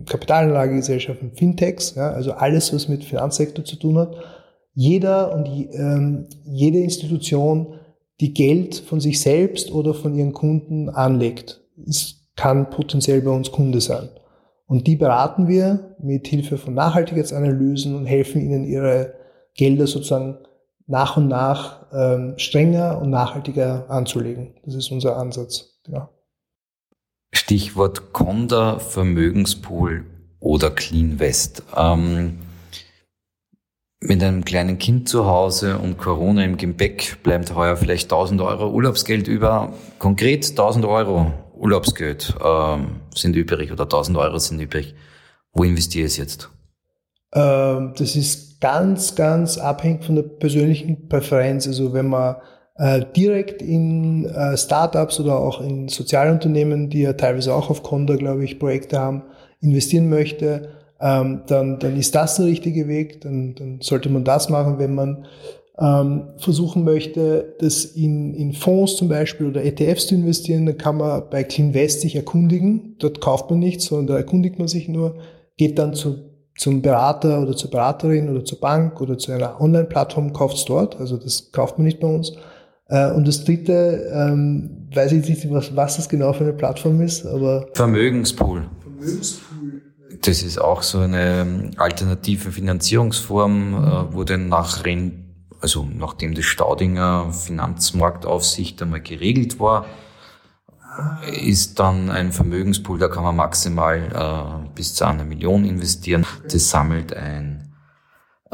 Kapitalanlagegesellschaften, 0.07 1.33
Fintechs, 1.35 1.95
ja, 1.95 2.11
also 2.11 2.33
alles, 2.33 2.73
was 2.73 2.89
mit 2.89 3.05
Finanzsektor 3.05 3.65
zu 3.65 3.77
tun 3.77 3.99
hat. 3.99 4.17
Jeder 4.75 5.35
und 5.35 5.47
ähm, 5.47 6.27
jede 6.45 6.79
Institution, 6.79 7.75
die 8.21 8.33
Geld 8.33 8.77
von 8.77 9.01
sich 9.01 9.21
selbst 9.21 9.73
oder 9.73 9.95
von 9.95 10.15
ihren 10.15 10.33
Kunden 10.33 10.89
anlegt, 10.89 11.61
ist, 11.85 12.23
kann 12.37 12.71
potenziell 12.71 13.21
bei 13.21 13.31
uns 13.31 13.53
Kunde 13.53 13.81
sein. 13.81 14.09
Und 14.67 14.87
die 14.87 14.97
beraten 14.97 15.47
wir 15.47 15.95
mit 16.01 16.27
Hilfe 16.27 16.59
von 16.59 16.75
Nachhaltigkeitsanalysen 16.75 17.95
und 17.95 18.07
helfen 18.07 18.41
ihnen, 18.41 18.65
ihre 18.65 19.15
Gelder 19.55 19.87
sozusagen 19.87 20.39
nach 20.87 21.17
und 21.17 21.29
nach 21.29 21.87
ähm, 21.93 22.35
strenger 22.37 23.01
und 23.01 23.11
nachhaltiger 23.11 23.89
anzulegen. 23.89 24.55
Das 24.65 24.75
ist 24.75 24.91
unser 24.91 25.17
Ansatz. 25.17 25.79
Ja. 25.87 26.11
Stichwort 27.37 28.13
Conda, 28.13 28.79
Vermögenspool 28.79 30.05
oder 30.41 30.71
Clean 30.71 31.19
West. 31.19 31.63
Ähm, 31.77 32.39
mit 34.01 34.23
einem 34.23 34.45
kleinen 34.45 34.79
Kind 34.79 35.09
zu 35.09 35.27
Hause 35.27 35.79
und 35.79 35.97
Corona 35.97 36.45
im 36.45 36.57
Gepäck 36.57 37.23
bleibt 37.23 37.55
heuer 37.55 37.77
vielleicht 37.77 38.13
1000 38.13 38.41
Euro 38.43 38.71
Urlaubsgeld 38.71 39.29
über. 39.29 39.73
Konkret 39.99 40.49
1000 40.51 40.85
Euro 40.85 41.33
Urlaubsgeld 41.55 42.35
ähm, 42.45 43.01
sind 43.15 43.35
übrig 43.35 43.73
oder 43.73 43.85
1000 43.85 44.19
Euro 44.19 44.39
sind 44.39 44.61
übrig. 44.61 44.95
Wo 45.53 45.65
investiere 45.65 46.07
ich 46.07 46.19
jetzt? 46.19 46.51
Ähm, 47.35 47.95
das 47.97 48.15
ist 48.15 48.61
ganz, 48.61 49.15
ganz 49.15 49.59
abhängig 49.59 50.05
von 50.05 50.17
der 50.17 50.23
persönlichen 50.23 51.09
Präferenz. 51.09 51.67
Also 51.67 51.93
wenn 51.93 52.09
man 52.09 52.37
direkt 53.17 53.63
in 53.63 54.25
äh, 54.25 54.57
Startups 54.57 55.21
oder 55.21 55.39
auch 55.39 55.61
in 55.61 55.89
Sozialunternehmen, 55.89 56.91
die 56.91 57.03
ja 57.03 57.13
teilweise 57.13 57.55
auch 57.55 57.71
auf 57.71 57.85
Conda, 57.85 58.17
glaube 58.17 58.45
ich, 58.45 58.59
Projekte 58.59 58.99
haben, 58.99 59.23
investieren 59.61 60.09
möchte, 60.09 60.71
ähm, 61.01 61.43
dann, 61.47 61.79
dann 61.79 61.97
ist 61.97 62.15
das 62.15 62.37
der 62.37 62.47
richtige 62.47 62.89
Weg. 62.89 63.21
Dann, 63.21 63.55
dann 63.55 63.81
sollte 63.81 64.09
man 64.09 64.25
das 64.25 64.49
machen, 64.49 64.79
wenn 64.79 64.95
man 64.95 65.27
ähm, 65.79 66.31
versuchen 66.39 66.85
möchte, 66.85 67.55
das 67.59 67.85
in, 67.85 68.35
in 68.35 68.53
Fonds 68.53 68.97
zum 68.97 69.09
Beispiel 69.09 69.47
oder 69.47 69.65
ETFs 69.65 70.07
zu 70.07 70.15
investieren, 70.15 70.67
dann 70.67 70.79
kann 70.79 70.97
man 70.97 71.25
bei 71.31 71.45
CleanVest 71.45 72.01
sich 72.01 72.17
erkundigen. 72.17 72.97
Dort 72.99 73.21
kauft 73.21 73.51
man 73.51 73.59
nichts, 73.59 73.87
sondern 73.87 74.07
da 74.09 74.17
erkundigt 74.17 74.59
man 74.59 74.69
sich 74.69 74.89
nur, 74.89 75.17
geht 75.57 75.79
dann 75.79 75.95
zu 75.95 76.35
zum 76.57 76.83
Berater 76.83 77.43
oder 77.43 77.57
zur 77.57 77.71
Beraterin 77.71 78.29
oder 78.29 78.45
zur 78.45 78.61
Bank 78.61 79.01
oder 79.01 79.19
zu 79.19 79.33
einer 79.33 79.61
Online-Plattform, 79.61 80.33
kauft 80.33 80.57
es 80.57 80.65
dort. 80.65 81.01
Also 81.01 81.17
das 81.17 81.51
kauft 81.51 81.79
man 81.79 81.85
nicht 81.85 81.99
bei 81.99 82.07
uns. 82.07 82.33
Äh, 82.95 83.11
und 83.11 83.27
das 83.27 83.45
dritte, 83.45 84.09
ähm, 84.13 84.89
weiß 84.95 85.13
ich 85.13 85.29
nicht, 85.29 85.51
was, 85.51 85.75
was 85.75 85.97
das 85.97 86.09
genau 86.09 86.33
für 86.33 86.45
eine 86.45 86.53
Plattform 86.53 87.01
ist, 87.01 87.27
aber. 87.27 87.67
Vermögenspool. 87.75 88.69
Vermögenspool. 88.81 89.83
Das 90.23 90.43
ist 90.43 90.61
auch 90.61 90.83
so 90.83 91.01
eine 91.01 91.41
ähm, 91.41 91.71
alternative 91.77 92.53
Finanzierungsform, 92.53 93.71
mhm. 93.71 93.85
äh, 93.85 94.13
wurde 94.13 94.39
nach 94.39 94.85
also 95.61 95.89
nachdem 95.93 96.35
die 96.35 96.43
Staudinger 96.43 97.33
Finanzmarktaufsicht 97.33 98.83
einmal 98.83 99.01
geregelt 99.01 99.59
war, 99.59 99.87
ist 101.43 101.81
dann 101.81 102.11
ein 102.11 102.33
Vermögenspool, 102.33 102.99
da 102.99 103.09
kann 103.09 103.25
man 103.25 103.35
maximal 103.35 103.99
äh, 103.99 104.69
bis 104.75 104.95
zu 104.95 105.07
einer 105.07 105.25
Million 105.25 105.65
investieren. 105.65 106.27
Das 106.53 106.69
sammelt 106.69 107.17
ein 107.17 107.54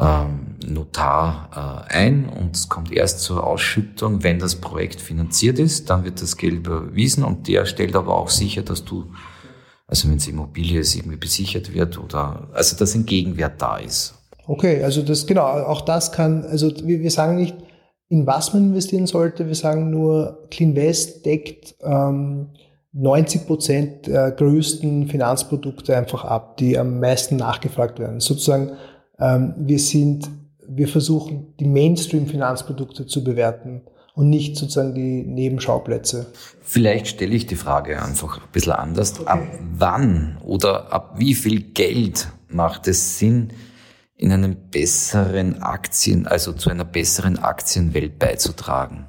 ähm, 0.01 0.55
Notar 0.67 1.87
äh, 1.89 1.93
ein 1.93 2.27
und 2.27 2.55
es 2.55 2.69
kommt 2.69 2.91
erst 2.91 3.21
zur 3.21 3.45
Ausschüttung, 3.45 4.23
wenn 4.23 4.39
das 4.39 4.55
Projekt 4.55 4.99
finanziert 4.99 5.59
ist. 5.59 5.89
Dann 5.89 6.03
wird 6.03 6.21
das 6.21 6.37
Geld 6.37 6.53
überwiesen 6.53 7.23
und 7.23 7.47
der 7.47 7.65
stellt 7.65 7.95
aber 7.95 8.15
auch 8.17 8.29
sicher, 8.29 8.63
dass 8.63 8.83
du, 8.83 9.05
also 9.87 10.09
wenn 10.09 10.17
es 10.17 10.27
Immobilie 10.27 10.79
ist, 10.79 10.95
irgendwie 10.95 11.17
besichert 11.17 11.73
wird 11.73 11.97
oder 11.97 12.49
also 12.53 12.75
dass 12.75 12.95
ein 12.95 13.05
Gegenwert 13.05 13.61
da 13.61 13.77
ist. 13.77 14.15
Okay, 14.47 14.83
also 14.83 15.03
das 15.03 15.27
genau, 15.27 15.43
auch 15.43 15.81
das 15.81 16.11
kann, 16.11 16.43
also 16.45 16.71
wir, 16.83 16.99
wir 16.99 17.11
sagen 17.11 17.35
nicht, 17.35 17.55
in 18.09 18.27
was 18.27 18.53
man 18.53 18.65
investieren 18.65 19.07
sollte. 19.07 19.47
Wir 19.47 19.55
sagen 19.55 19.89
nur, 19.89 20.47
CleanVest 20.49 21.25
deckt 21.25 21.75
ähm, 21.81 22.49
90 22.93 23.47
Prozent 23.47 24.07
der 24.07 24.31
größten 24.31 25.07
Finanzprodukte 25.07 25.95
einfach 25.95 26.25
ab, 26.25 26.57
die 26.57 26.77
am 26.77 26.99
meisten 26.99 27.37
nachgefragt 27.37 27.99
werden. 27.99 28.19
Sozusagen, 28.19 28.71
wir 29.21 29.79
sind, 29.79 30.29
wir 30.67 30.87
versuchen, 30.87 31.53
die 31.59 31.65
Mainstream-Finanzprodukte 31.65 33.05
zu 33.05 33.23
bewerten 33.23 33.83
und 34.15 34.29
nicht 34.29 34.57
sozusagen 34.57 34.93
die 34.93 35.23
Nebenschauplätze. 35.23 36.27
Vielleicht 36.61 37.07
stelle 37.07 37.35
ich 37.35 37.45
die 37.45 37.55
Frage 37.55 38.01
einfach 38.01 38.37
ein 38.37 38.51
bisschen 38.51 38.73
anders. 38.73 39.19
Okay. 39.19 39.29
Ab 39.29 39.43
wann 39.73 40.37
oder 40.43 40.91
ab 40.91 41.15
wie 41.17 41.33
viel 41.33 41.61
Geld 41.61 42.27
macht 42.49 42.87
es 42.87 43.19
Sinn, 43.19 43.49
in 44.17 44.31
einen 44.31 44.55
besseren 44.69 45.63
Aktien, 45.63 46.27
also 46.27 46.53
zu 46.53 46.69
einer 46.69 46.85
besseren 46.85 47.39
Aktienwelt 47.39 48.19
beizutragen? 48.19 49.07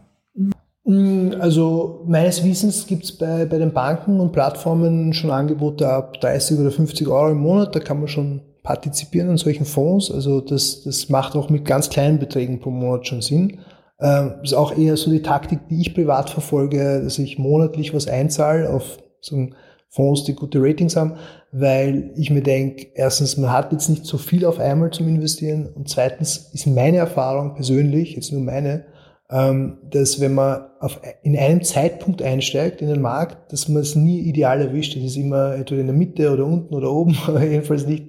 Mm, 0.85 1.33
also 1.39 2.03
meines 2.07 2.43
Wissens 2.43 2.87
gibt 2.87 3.05
es 3.05 3.13
bei, 3.13 3.45
bei 3.45 3.59
den 3.59 3.73
Banken 3.73 4.21
und 4.21 4.33
Plattformen 4.33 5.13
schon 5.13 5.31
Angebote 5.31 5.89
ab 5.89 6.21
30 6.21 6.59
oder 6.59 6.71
50 6.71 7.09
Euro 7.09 7.31
im 7.31 7.39
Monat. 7.39 7.75
Da 7.77 7.81
kann 7.81 7.99
man 7.99 8.09
schon 8.09 8.41
partizipieren 8.63 9.31
an 9.31 9.39
solchen 9.39 9.65
Fonds. 9.65 10.11
Also 10.11 10.41
das, 10.41 10.83
das 10.83 11.09
macht 11.09 11.35
auch 11.35 11.51
mit 11.51 11.65
ganz 11.65 11.91
kleinen 11.91 12.19
Beträgen 12.19 12.61
pro 12.61 12.71
Monat 12.71 13.07
schon 13.07 13.23
Sinn. 13.23 13.59
Ähm, 14.01 14.35
ist 14.43 14.55
auch 14.55 14.77
eher 14.77 14.97
so 14.97 15.11
die 15.11 15.23
Taktik, 15.23 15.69
die 15.69 15.81
ich 15.81 15.95
privat 15.95 16.31
verfolge, 16.31 17.03
dass 17.03 17.19
ich 17.19 17.39
monatlich 17.39 17.95
was 17.95 18.09
einzahle 18.09 18.71
auf 18.71 18.99
so 19.21 19.49
Fonds, 19.89 20.25
die 20.25 20.35
gute 20.35 20.59
Ratings 20.61 20.97
haben, 20.97 21.17
weil 21.53 22.13
ich 22.17 22.31
mir 22.31 22.43
denke, 22.43 22.87
erstens, 22.95 23.37
man 23.37 23.53
hat 23.53 23.73
jetzt 23.73 23.91
nicht 23.91 24.07
so 24.07 24.17
viel 24.17 24.47
auf 24.47 24.59
einmal 24.59 24.91
zum 24.91 25.07
Investieren 25.07 25.67
und 25.67 25.89
zweitens 25.89 26.51
ist 26.55 26.67
meine 26.67 26.97
Erfahrung 26.97 27.55
persönlich, 27.55 28.15
jetzt 28.15 28.33
nur 28.33 28.41
meine, 28.41 28.87
ähm, 29.31 29.79
dass 29.91 30.19
wenn 30.19 30.35
man 30.35 30.63
auf, 30.81 30.99
in 31.23 31.37
einem 31.37 31.63
Zeitpunkt 31.63 32.23
einsteigt 32.23 32.81
in 32.81 32.89
den 32.89 33.03
Markt, 33.03 33.53
dass 33.53 33.69
man 33.69 33.83
es 33.83 33.95
nie 33.95 34.21
ideal 34.21 34.63
erwischt. 34.63 34.97
Es 34.97 35.05
ist 35.05 35.17
immer 35.17 35.55
entweder 35.55 35.83
in 35.83 35.89
der 35.89 35.97
Mitte 35.97 36.33
oder 36.33 36.47
unten 36.47 36.75
oder 36.75 36.91
oben, 36.91 37.17
aber 37.27 37.45
jedenfalls 37.45 37.87
nicht 37.87 38.09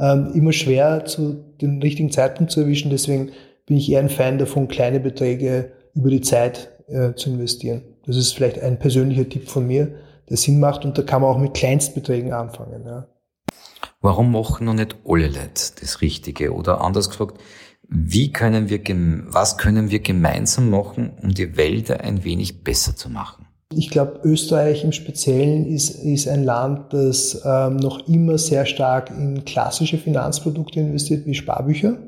ähm, 0.00 0.32
immer 0.34 0.52
schwer, 0.52 1.04
zu 1.04 1.44
den 1.60 1.80
richtigen 1.82 2.10
Zeitpunkt 2.10 2.50
zu 2.50 2.60
erwischen. 2.60 2.90
Deswegen 2.90 3.30
bin 3.66 3.76
ich 3.76 3.90
eher 3.90 4.00
ein 4.00 4.08
Fan 4.08 4.38
davon, 4.38 4.68
kleine 4.68 4.98
Beträge 4.98 5.72
über 5.94 6.10
die 6.10 6.22
Zeit 6.22 6.70
äh, 6.88 7.14
zu 7.14 7.30
investieren. 7.30 7.82
Das 8.06 8.16
ist 8.16 8.32
vielleicht 8.32 8.60
ein 8.60 8.78
persönlicher 8.78 9.28
Tipp 9.28 9.48
von 9.48 9.66
mir 9.66 9.94
der 10.28 10.36
Sinn 10.36 10.60
macht 10.60 10.84
und 10.84 10.96
da 10.96 11.02
kann 11.02 11.22
man 11.22 11.30
auch 11.30 11.38
mit 11.38 11.54
Kleinstbeträgen 11.54 12.32
anfangen. 12.32 12.84
Ja. 12.86 13.08
Warum 14.00 14.32
machen 14.32 14.64
noch 14.64 14.74
nicht 14.74 14.96
alle 15.04 15.26
Leute 15.26 15.72
das 15.80 16.00
Richtige? 16.00 16.54
Oder 16.54 16.80
anders 16.80 17.10
gefragt, 17.10 17.38
wie 17.88 18.32
können 18.32 18.70
wir, 18.70 18.80
was 19.26 19.58
können 19.58 19.90
wir 19.90 19.98
gemeinsam 19.98 20.70
machen, 20.70 21.12
um 21.20 21.34
die 21.34 21.56
Wälder 21.56 22.00
ein 22.00 22.24
wenig 22.24 22.62
besser 22.62 22.94
zu 22.94 23.10
machen? 23.10 23.39
Ich 23.72 23.90
glaube, 23.90 24.20
Österreich 24.24 24.82
im 24.82 24.90
Speziellen 24.90 25.64
ist, 25.66 25.90
ist 25.90 26.26
ein 26.26 26.42
Land, 26.42 26.92
das 26.92 27.40
ähm, 27.44 27.76
noch 27.76 28.08
immer 28.08 28.36
sehr 28.36 28.66
stark 28.66 29.10
in 29.10 29.44
klassische 29.44 29.96
Finanzprodukte 29.96 30.80
investiert, 30.80 31.24
wie 31.24 31.34
Sparbücher, 31.34 31.98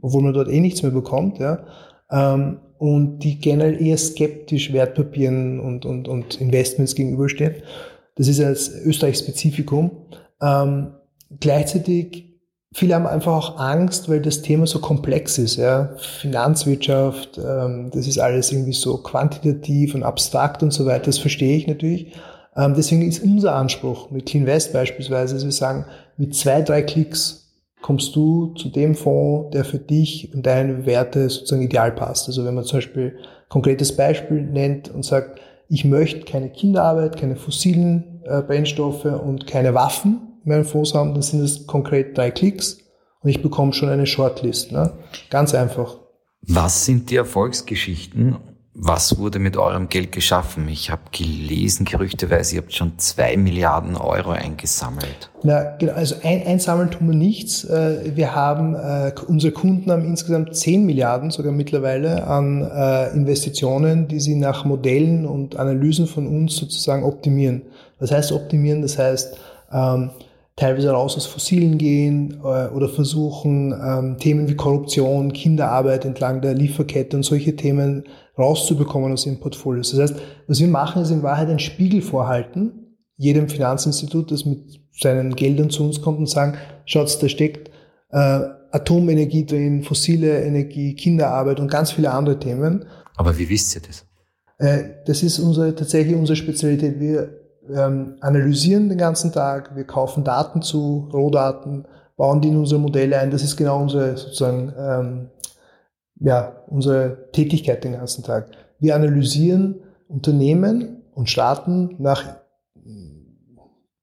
obwohl 0.00 0.22
man 0.22 0.34
dort 0.34 0.48
eh 0.48 0.58
nichts 0.58 0.82
mehr 0.82 0.90
bekommt. 0.90 1.38
Ja. 1.38 1.64
Ähm, 2.10 2.58
und 2.78 3.20
die 3.20 3.38
generell 3.38 3.80
eher 3.80 3.96
skeptisch 3.96 4.72
Wertpapieren 4.72 5.60
und, 5.60 5.86
und, 5.86 6.08
und 6.08 6.40
Investments 6.40 6.96
gegenüberstehen. 6.96 7.62
Das 8.16 8.26
ist 8.26 8.40
als 8.40 8.68
Österreich-Spezifikum. 8.68 9.92
Ähm, 10.42 10.94
gleichzeitig 11.38 12.31
viele 12.72 12.94
haben 12.94 13.06
einfach 13.06 13.32
auch 13.32 13.58
Angst, 13.58 14.08
weil 14.08 14.20
das 14.20 14.42
Thema 14.42 14.66
so 14.66 14.80
komplex 14.80 15.38
ist. 15.38 15.56
Ja? 15.56 15.94
Finanzwirtschaft, 15.96 17.38
ähm, 17.38 17.90
das 17.92 18.06
ist 18.06 18.18
alles 18.18 18.52
irgendwie 18.52 18.72
so 18.72 18.98
quantitativ 18.98 19.94
und 19.94 20.02
abstrakt 20.02 20.62
und 20.62 20.72
so 20.72 20.86
weiter. 20.86 21.06
Das 21.06 21.18
verstehe 21.18 21.56
ich 21.56 21.66
natürlich. 21.66 22.12
Ähm, 22.56 22.74
deswegen 22.76 23.06
ist 23.06 23.22
unser 23.22 23.54
Anspruch 23.54 24.10
mit 24.10 24.26
Cleanvest 24.26 24.72
beispielsweise, 24.72 25.34
dass 25.34 25.44
wir 25.44 25.52
sagen, 25.52 25.86
mit 26.16 26.34
zwei, 26.34 26.62
drei 26.62 26.82
Klicks 26.82 27.38
kommst 27.80 28.14
du 28.14 28.54
zu 28.54 28.68
dem 28.68 28.94
Fonds, 28.94 29.50
der 29.52 29.64
für 29.64 29.78
dich 29.78 30.32
und 30.34 30.46
deine 30.46 30.86
Werte 30.86 31.28
sozusagen 31.28 31.62
ideal 31.62 31.92
passt. 31.92 32.28
Also 32.28 32.44
wenn 32.44 32.54
man 32.54 32.64
zum 32.64 32.78
Beispiel 32.78 33.18
ein 33.18 33.48
konkretes 33.48 33.96
Beispiel 33.96 34.42
nennt 34.42 34.88
und 34.88 35.04
sagt, 35.04 35.40
ich 35.68 35.84
möchte 35.84 36.24
keine 36.24 36.50
Kinderarbeit, 36.50 37.16
keine 37.16 37.36
fossilen 37.36 38.22
äh, 38.24 38.42
Brennstoffe 38.42 39.06
und 39.06 39.46
keine 39.46 39.74
Waffen 39.74 40.31
meinem 40.46 40.64
Fonds 40.64 40.94
haben, 40.94 41.12
dann 41.12 41.22
sind 41.22 41.40
es 41.40 41.66
konkret 41.66 42.16
drei 42.16 42.30
Klicks 42.30 42.78
und 43.20 43.30
ich 43.30 43.42
bekomme 43.42 43.72
schon 43.72 43.88
eine 43.88 44.06
Shortlist. 44.06 44.72
Ne? 44.72 44.92
Ganz 45.30 45.54
einfach. 45.54 45.98
Was 46.42 46.84
sind 46.84 47.10
die 47.10 47.16
Erfolgsgeschichten 47.16 48.36
was 48.74 49.18
wurde 49.18 49.38
mit 49.38 49.58
eurem 49.58 49.90
Geld 49.90 50.12
geschaffen? 50.12 50.66
Ich 50.68 50.90
habe 50.90 51.02
gelesen, 51.12 51.84
gerüchteweise, 51.84 52.56
ihr 52.56 52.62
habt 52.62 52.72
schon 52.72 52.98
zwei 52.98 53.36
Milliarden 53.36 53.96
Euro 53.96 54.30
eingesammelt. 54.30 55.30
Na, 55.42 55.76
genau, 55.76 55.92
also 55.92 56.14
ein, 56.22 56.46
einsammeln 56.46 56.90
tun 56.90 57.08
wir 57.08 57.16
nichts. 57.16 57.64
Äh, 57.64 58.16
wir 58.16 58.34
haben, 58.34 58.74
äh, 58.74 59.12
unsere 59.26 59.52
Kunden 59.52 59.90
haben 59.92 60.06
insgesamt 60.06 60.56
zehn 60.56 60.86
Milliarden 60.86 61.30
sogar 61.30 61.52
mittlerweile 61.52 62.26
an 62.26 62.62
äh, 62.62 63.10
Investitionen, 63.10 64.08
die 64.08 64.20
sie 64.20 64.36
nach 64.36 64.64
Modellen 64.64 65.26
und 65.26 65.56
Analysen 65.56 66.06
von 66.06 66.26
uns 66.26 66.56
sozusagen 66.56 67.04
optimieren. 67.04 67.62
Was 67.98 68.10
heißt 68.10 68.32
optimieren? 68.32 68.80
Das 68.80 68.96
heißt, 68.96 69.36
ähm, 69.70 70.10
teilweise 70.62 70.90
raus 70.90 71.16
aus 71.16 71.26
Fossilen 71.26 71.76
gehen 71.76 72.40
oder 72.40 72.88
versuchen, 72.88 73.72
ähm, 73.72 74.16
Themen 74.18 74.48
wie 74.48 74.54
Korruption, 74.54 75.32
Kinderarbeit 75.32 76.04
entlang 76.04 76.40
der 76.40 76.54
Lieferkette 76.54 77.16
und 77.16 77.24
solche 77.24 77.56
Themen 77.56 78.04
rauszubekommen 78.38 79.12
aus 79.12 79.26
ihren 79.26 79.40
Portfolios. 79.40 79.90
Das 79.90 80.00
heißt, 80.00 80.22
was 80.46 80.60
wir 80.60 80.68
machen, 80.68 81.02
ist 81.02 81.10
in 81.10 81.24
Wahrheit 81.24 81.48
ein 81.48 81.58
Spiegel 81.58 82.00
vorhalten, 82.00 82.96
jedem 83.16 83.48
Finanzinstitut, 83.48 84.30
das 84.30 84.44
mit 84.44 84.80
seinen 84.92 85.34
Geldern 85.34 85.68
zu 85.68 85.84
uns 85.84 86.00
kommt 86.00 86.18
und 86.18 86.28
sagen, 86.28 86.56
schaut, 86.84 87.20
da 87.20 87.28
steckt 87.28 87.70
äh, 88.10 88.40
Atomenergie 88.70 89.44
drin, 89.44 89.82
fossile 89.82 90.44
Energie, 90.44 90.94
Kinderarbeit 90.94 91.58
und 91.58 91.70
ganz 91.70 91.90
viele 91.90 92.12
andere 92.12 92.38
Themen. 92.38 92.84
Aber 93.16 93.36
wie 93.36 93.48
wisst 93.48 93.74
ihr 93.74 93.82
das? 93.82 94.06
Äh, 94.58 94.90
das 95.06 95.24
ist 95.24 95.40
unsere, 95.40 95.74
tatsächlich 95.74 96.14
unsere 96.14 96.36
Spezialität. 96.36 97.00
Wir 97.00 97.41
ähm, 97.70 98.16
analysieren 98.20 98.88
den 98.88 98.98
ganzen 98.98 99.32
Tag, 99.32 99.76
wir 99.76 99.84
kaufen 99.84 100.24
Daten 100.24 100.62
zu, 100.62 101.08
Rohdaten, 101.12 101.86
bauen 102.16 102.40
die 102.40 102.48
in 102.48 102.58
unsere 102.58 102.80
Modelle 102.80 103.18
ein. 103.18 103.30
Das 103.30 103.42
ist 103.42 103.56
genau 103.56 103.80
unsere 103.80 104.16
sozusagen 104.16 104.72
ähm, 104.78 105.30
ja, 106.20 106.62
unsere 106.68 107.30
Tätigkeit 107.32 107.82
den 107.84 107.92
ganzen 107.92 108.22
Tag. 108.22 108.48
Wir 108.78 108.94
analysieren 108.94 109.80
Unternehmen 110.08 111.02
und 111.14 111.28
Staaten 111.30 111.96
nach 111.98 112.42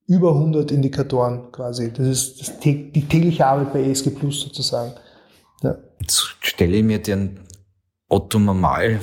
über 0.10 0.34
100 0.34 0.72
Indikatoren 0.72 1.52
quasi. 1.52 1.94
Das 1.94 2.08
ist 2.08 2.42
das, 2.42 2.60
die 2.60 3.08
tägliche 3.08 3.46
Arbeit 3.46 3.72
bei 3.74 3.84
ESG 3.84 4.10
Plus 4.10 4.42
sozusagen. 4.42 4.94
Ja. 5.62 5.78
Jetzt 6.02 6.36
stelle 6.42 6.78
ich 6.78 6.84
mir 6.84 7.00
den 7.00 7.42
Otto 8.10 8.40
Normal 8.40 9.00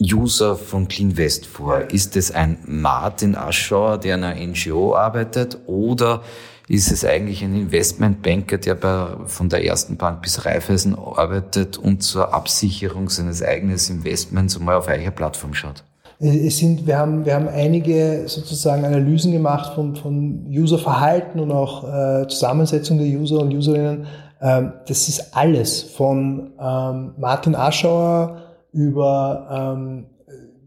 User 0.00 0.56
von 0.56 0.88
CleanVest 0.88 1.46
vor. 1.46 1.82
Ist 1.90 2.16
es 2.16 2.30
ein 2.30 2.58
Martin 2.66 3.36
Aschauer, 3.36 3.98
der 3.98 4.14
in 4.16 4.24
einer 4.24 4.46
NGO 4.46 4.94
arbeitet 4.94 5.58
oder 5.66 6.22
ist 6.68 6.92
es 6.92 7.04
eigentlich 7.04 7.42
ein 7.42 7.54
Investmentbanker, 7.54 8.58
der 8.58 8.76
bei, 8.76 9.08
von 9.26 9.48
der 9.48 9.64
ersten 9.64 9.96
Bank 9.96 10.22
bis 10.22 10.46
Raiffeisen 10.46 10.96
arbeitet 10.96 11.76
und 11.76 12.02
zur 12.02 12.32
Absicherung 12.32 13.10
seines 13.10 13.42
eigenen 13.42 13.76
Investments 13.76 14.56
einmal 14.56 14.76
auf 14.76 14.88
eure 14.88 15.10
Plattform 15.10 15.52
schaut? 15.52 15.84
Es 16.20 16.58
sind, 16.58 16.86
wir 16.86 16.98
haben, 16.98 17.24
wir 17.24 17.34
haben 17.34 17.48
einige 17.48 18.24
sozusagen 18.26 18.84
Analysen 18.84 19.32
gemacht 19.32 19.74
von, 19.74 19.96
von 19.96 20.46
Userverhalten 20.48 21.40
und 21.40 21.50
auch 21.50 21.84
äh, 21.84 22.28
Zusammensetzung 22.28 22.98
der 22.98 23.06
User 23.06 23.40
und 23.40 23.52
Userinnen. 23.52 24.06
Ähm, 24.40 24.72
das 24.86 25.08
ist 25.08 25.34
alles 25.34 25.82
von 25.82 26.52
ähm, 26.60 27.14
Martin 27.16 27.54
Aschauer 27.54 28.49
über 28.72 29.74
ähm, 29.76 30.06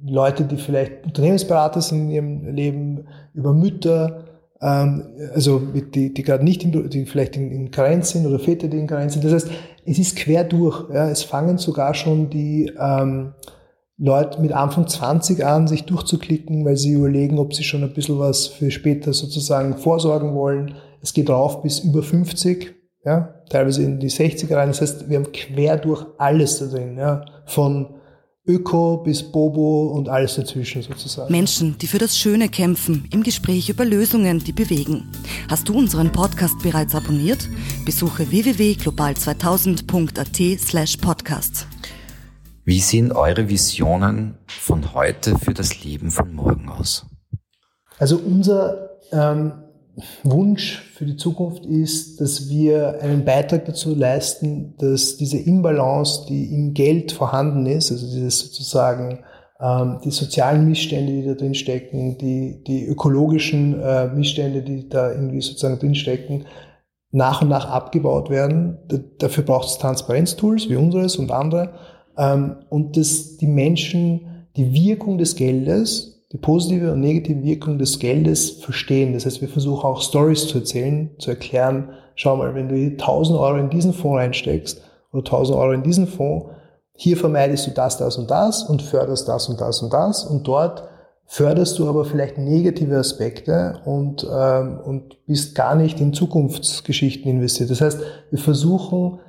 Leute, 0.05 0.43
die 0.43 0.57
vielleicht 0.57 1.05
Unternehmensberater 1.05 1.81
sind 1.81 2.05
in 2.05 2.11
ihrem 2.11 2.47
Leben, 2.47 3.07
über 3.33 3.53
Mütter, 3.53 4.25
ähm, 4.61 5.03
also 5.33 5.59
die, 5.59 6.13
die 6.13 6.23
gerade 6.23 6.43
nicht, 6.43 6.63
in, 6.63 6.89
die 6.89 7.05
vielleicht 7.05 7.35
in, 7.35 7.51
in 7.51 7.71
Karenz 7.71 8.11
sind 8.11 8.25
oder 8.25 8.39
Väter, 8.39 8.67
die 8.67 8.79
in 8.79 8.87
Karenz 8.87 9.13
sind. 9.13 9.25
Das 9.25 9.33
heißt, 9.33 9.49
es 9.85 9.99
ist 9.99 10.15
quer 10.15 10.43
durch. 10.43 10.89
Ja. 10.93 11.09
Es 11.09 11.23
fangen 11.23 11.57
sogar 11.57 11.93
schon 11.93 12.29
die 12.29 12.71
ähm, 12.79 13.33
Leute 13.97 14.41
mit 14.41 14.53
Anfang 14.53 14.87
20 14.87 15.45
an, 15.45 15.67
sich 15.67 15.85
durchzuklicken, 15.85 16.65
weil 16.65 16.77
sie 16.77 16.93
überlegen, 16.93 17.37
ob 17.37 17.53
sie 17.53 17.63
schon 17.63 17.83
ein 17.83 17.93
bisschen 17.93 18.19
was 18.19 18.47
für 18.47 18.71
später 18.71 19.13
sozusagen 19.13 19.77
vorsorgen 19.77 20.33
wollen. 20.33 20.75
Es 21.01 21.13
geht 21.13 21.29
rauf 21.29 21.61
bis 21.61 21.79
über 21.79 22.01
50, 22.01 22.73
ja, 23.05 23.35
teilweise 23.53 23.83
in 23.83 23.99
die 23.99 24.09
60er 24.09 24.55
rein. 24.55 24.69
Das 24.69 24.81
heißt, 24.81 25.07
wir 25.09 25.17
haben 25.17 25.31
quer 25.31 25.77
durch 25.77 26.03
alles 26.17 26.57
da 26.59 26.65
drin, 26.65 26.97
ja, 26.97 27.23
von 27.45 27.93
Öko 28.45 28.97
bis 28.97 29.23
Bobo 29.23 29.93
und 29.93 30.09
alles 30.09 30.35
dazwischen 30.35 30.81
sozusagen. 30.81 31.31
Menschen, 31.31 31.77
die 31.77 31.87
für 31.87 31.99
das 31.99 32.17
Schöne 32.17 32.49
kämpfen, 32.49 33.07
im 33.13 33.23
Gespräch 33.23 33.69
über 33.69 33.85
Lösungen, 33.85 34.39
die 34.39 34.51
bewegen. 34.51 35.09
Hast 35.49 35.69
du 35.69 35.77
unseren 35.77 36.11
Podcast 36.11 36.61
bereits 36.61 36.93
abonniert? 36.93 37.47
Besuche 37.85 38.29
www.global2000.at 38.29 40.59
slash 40.59 40.97
podcast. 40.97 41.67
Wie 42.65 42.79
sehen 42.79 43.13
eure 43.13 43.47
Visionen 43.47 44.37
von 44.47 44.93
heute 44.93 45.37
für 45.37 45.53
das 45.53 45.81
Leben 45.83 46.11
von 46.11 46.33
morgen 46.33 46.67
aus? 46.69 47.05
Also 47.97 48.17
unser 48.17 48.89
ähm, 49.11 49.62
Wunsch 50.23 50.81
für 50.95 51.05
die 51.05 51.17
Zukunft 51.17 51.65
ist, 51.65 52.19
dass 52.19 52.49
wir 52.49 52.99
einen 53.01 53.25
Beitrag 53.25 53.65
dazu 53.65 53.93
leisten, 53.93 54.73
dass 54.79 55.17
diese 55.17 55.37
Imbalance, 55.37 56.25
die 56.27 56.53
im 56.53 56.73
Geld 56.73 57.11
vorhanden 57.11 57.67
ist, 57.67 57.91
also 57.91 58.07
dieses 58.07 58.39
sozusagen 58.39 59.19
ähm, 59.59 59.99
die 60.03 60.11
sozialen 60.11 60.67
Missstände, 60.67 61.13
die 61.13 61.25
da 61.25 61.33
drin 61.35 61.53
stecken, 61.53 62.17
die, 62.17 62.63
die 62.65 62.85
ökologischen 62.85 63.79
äh, 63.79 64.07
Missstände, 64.07 64.63
die 64.63 64.89
da 64.89 65.11
irgendwie 65.11 65.41
sozusagen 65.41 65.79
drin 65.79 65.95
stecken, 65.95 66.45
nach 67.11 67.43
und 67.43 67.49
nach 67.49 67.69
abgebaut 67.69 68.31
werden. 68.31 68.79
Da, 68.87 68.97
dafür 69.19 69.43
braucht 69.43 69.69
es 69.69 69.77
Transparenztools 69.77 70.69
wie 70.69 70.75
unseres 70.75 71.17
und 71.17 71.31
andere. 71.31 71.75
Ähm, 72.17 72.57
und 72.69 72.97
dass 72.97 73.37
die 73.37 73.47
Menschen 73.47 74.47
die 74.57 74.73
Wirkung 74.73 75.17
des 75.17 75.35
Geldes 75.35 76.12
die 76.33 76.37
positive 76.37 76.91
und 76.91 76.99
negative 76.99 77.43
Wirkung 77.43 77.77
des 77.77 77.99
Geldes 77.99 78.49
verstehen. 78.49 79.13
Das 79.13 79.25
heißt, 79.25 79.41
wir 79.41 79.47
versuchen 79.47 79.85
auch 79.85 80.01
Stories 80.01 80.47
zu 80.47 80.57
erzählen, 80.57 81.11
zu 81.19 81.29
erklären, 81.29 81.89
schau 82.15 82.35
mal, 82.35 82.55
wenn 82.55 82.69
du 82.69 82.75
hier 82.75 82.91
1000 82.91 83.39
Euro 83.39 83.57
in 83.57 83.69
diesen 83.69 83.93
Fonds 83.93 84.17
reinsteckst 84.17 84.81
oder 85.11 85.19
1000 85.19 85.57
Euro 85.57 85.71
in 85.73 85.83
diesen 85.83 86.07
Fonds, 86.07 86.49
hier 86.95 87.17
vermeidest 87.17 87.67
du 87.67 87.71
das, 87.71 87.97
das 87.97 88.17
und 88.17 88.31
das 88.31 88.63
und 88.63 88.81
förderst 88.81 89.27
das 89.27 89.47
und 89.47 89.61
das 89.61 89.81
und 89.81 89.93
das 89.93 90.25
und 90.25 90.47
dort 90.47 90.83
förderst 91.25 91.79
du 91.79 91.87
aber 91.87 92.03
vielleicht 92.03 92.37
negative 92.37 92.97
Aspekte 92.97 93.79
und, 93.85 94.27
ähm, 94.29 94.79
und 94.83 95.25
bist 95.25 95.55
gar 95.55 95.75
nicht 95.75 95.99
in 95.99 96.13
Zukunftsgeschichten 96.13 97.29
investiert. 97.29 97.69
Das 97.69 97.81
heißt, 97.81 97.99
wir 98.29 98.39
versuchen, 98.39 99.19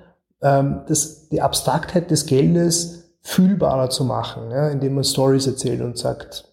ähm, 0.43 0.81
das, 0.89 1.29
die 1.29 1.41
Abstraktheit 1.41 2.11
des 2.11 2.27
Geldes 2.27 3.05
fühlbarer 3.21 3.89
zu 3.89 4.05
machen, 4.05 4.51
ja, 4.51 4.69
indem 4.69 4.97
man 4.97 5.05
Stories 5.05 5.47
erzählt 5.47 5.81
und 5.81 5.97
sagt, 5.97 6.45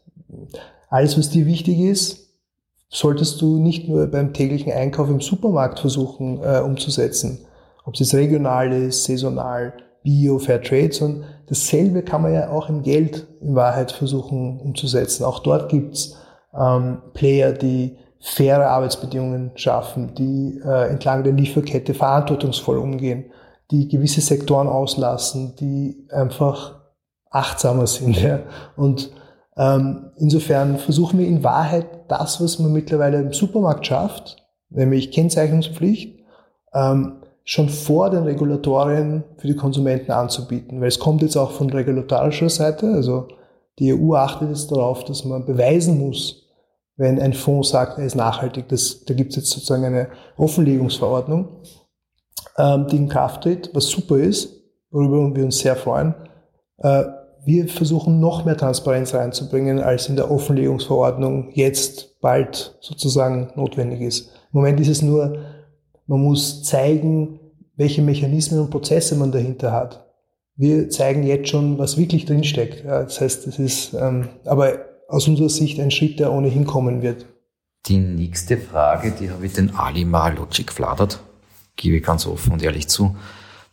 alles, 0.92 1.18
was 1.18 1.30
dir 1.30 1.46
wichtig 1.46 1.80
ist, 1.80 2.30
solltest 2.90 3.42
du 3.42 3.58
nicht 3.58 3.88
nur 3.88 4.06
beim 4.08 4.34
täglichen 4.34 4.74
Einkauf 4.74 5.10
im 5.10 5.22
Supermarkt 5.22 5.80
versuchen 5.80 6.44
äh, 6.44 6.60
umzusetzen. 6.60 7.40
Ob 7.86 8.00
es 8.00 8.14
regional 8.14 8.72
ist, 8.74 9.06
saisonal, 9.06 9.74
Bio, 10.04 10.38
Fair 10.38 10.62
Trade, 10.62 10.92
sondern 10.92 11.24
dasselbe 11.48 12.04
kann 12.04 12.22
man 12.22 12.34
ja 12.34 12.50
auch 12.50 12.68
im 12.70 12.84
Geld 12.84 13.26
in 13.40 13.56
Wahrheit 13.56 13.94
versuchen 13.94 14.60
umzusetzen. 14.60 15.24
Auch 15.24 15.40
dort 15.40 15.70
gibt's 15.70 16.18
ähm, 16.54 16.98
Player, 17.14 17.54
die 17.54 17.98
faire 18.20 18.70
Arbeitsbedingungen 18.70 19.52
schaffen, 19.56 20.14
die 20.16 20.62
äh, 20.64 20.90
entlang 20.90 21.24
der 21.24 21.34
Lieferkette 21.34 21.94
verantwortungsvoll 21.94 22.78
umgehen, 22.78 23.32
die 23.72 23.88
gewisse 23.88 24.20
Sektoren 24.22 24.68
auslassen, 24.68 25.56
die 25.56 26.06
einfach 26.12 26.82
achtsamer 27.30 27.88
sind. 27.88 28.18
Ja? 28.22 28.40
Und 28.76 29.12
ähm, 29.58 30.12
insofern 30.18 30.78
versuchen 30.78 31.20
wir 31.20 31.28
in 31.28 31.44
Wahrheit 31.44 31.86
das, 32.08 32.42
was 32.42 32.60
man 32.60 32.72
mittlerweile 32.72 33.20
im 33.20 33.34
Supermarkt 33.34 33.86
schafft, 33.86 34.38
nämlich 34.70 35.12
Kennzeichnungspflicht, 35.12 36.20
ähm, 36.74 37.18
schon 37.44 37.70
vor 37.70 38.10
den 38.10 38.24
Regulatorien 38.24 39.24
für 39.38 39.48
die 39.48 39.56
Konsumenten 39.56 40.12
anzubieten. 40.12 40.80
Weil 40.80 40.88
es 40.88 41.00
kommt 41.00 41.22
jetzt 41.22 41.36
auch 41.36 41.52
von 41.52 41.70
regulatorischer 41.70 42.50
Seite, 42.50 42.88
also 42.94 43.28
die 43.80 43.94
EU 43.94 44.14
achtet 44.16 44.50
jetzt 44.50 44.72
darauf, 44.72 45.04
dass 45.06 45.26
man 45.26 45.46
beweisen 45.46 45.98
muss, 45.98 46.48
wenn 46.98 47.20
ein 47.20 47.34
Fonds 47.34 47.70
sagt, 47.70 47.98
er 47.98 48.06
ist 48.06 48.16
nachhaltig. 48.16 48.70
Das, 48.70 49.06
da 49.06 49.14
gibt 49.14 49.32
es 49.32 49.38
jetzt 49.38 49.50
sozusagen 49.50 49.86
eine 49.86 50.10
Offenlegungsverordnung, 50.38 51.48
ähm, 52.58 52.88
die 52.88 52.98
in 52.98 53.10
Kraft 53.10 53.44
tritt, 53.44 53.72
was 53.74 53.88
super 53.88 54.18
ist, 54.18 54.54
worüber 54.92 55.36
wir 55.36 55.44
uns 55.44 55.60
sehr 55.60 55.76
freuen. 55.76 56.14
Äh, 56.78 57.04
wir 57.44 57.68
versuchen 57.68 58.20
noch 58.20 58.46
mehr 58.46 58.58
Transparenz 58.58 59.14
reinzubringen, 59.14 59.80
als 59.80 60.10
in 60.10 60.16
der 60.16 60.30
Offenlegungsverordnung 60.30 61.50
jetzt 61.54 62.20
bald 62.22 62.78
sozusagen 62.82 63.52
notwendig 63.56 64.02
ist. 64.02 64.30
Im 64.54 64.60
Moment 64.60 64.80
ist 64.80 64.90
es 64.90 65.02
nur, 65.02 65.40
man 66.08 66.22
muss 66.22 66.64
zeigen, 66.64 67.40
welche 67.76 68.02
Mechanismen 68.02 68.60
und 68.60 68.70
Prozesse 68.70 69.16
man 69.16 69.32
dahinter 69.32 69.72
hat. 69.72 70.06
Wir 70.56 70.90
zeigen 70.90 71.24
jetzt 71.24 71.50
schon, 71.50 71.80
was 71.80 71.98
wirklich 71.98 72.26
drinsteckt. 72.26 72.86
Das 72.86 73.22
heißt, 73.22 73.48
es 73.48 73.58
ist 73.58 73.94
ähm, 73.94 74.30
aber 74.46 74.86
aus 75.08 75.28
unserer 75.28 75.50
Sicht 75.50 75.80
ein 75.80 75.92
Schritt, 75.92 76.20
der 76.20 76.32
ohnehin 76.32 76.66
kommen 76.66 77.02
wird. 77.02 77.26
Die 77.88 77.98
nächste 77.98 78.58
Frage, 78.58 79.12
die 79.12 79.32
habe 79.32 79.46
ich 79.46 79.54
den 79.54 79.76
Ali 79.76 80.06
Mahalogic 80.06 80.68
gefladert, 80.68 81.20
gebe 81.76 81.98
ich 81.98 82.04
ganz 82.04 82.28
offen 82.28 82.54
und 82.54 82.62
ehrlich 82.62 82.88
zu. 82.88 83.16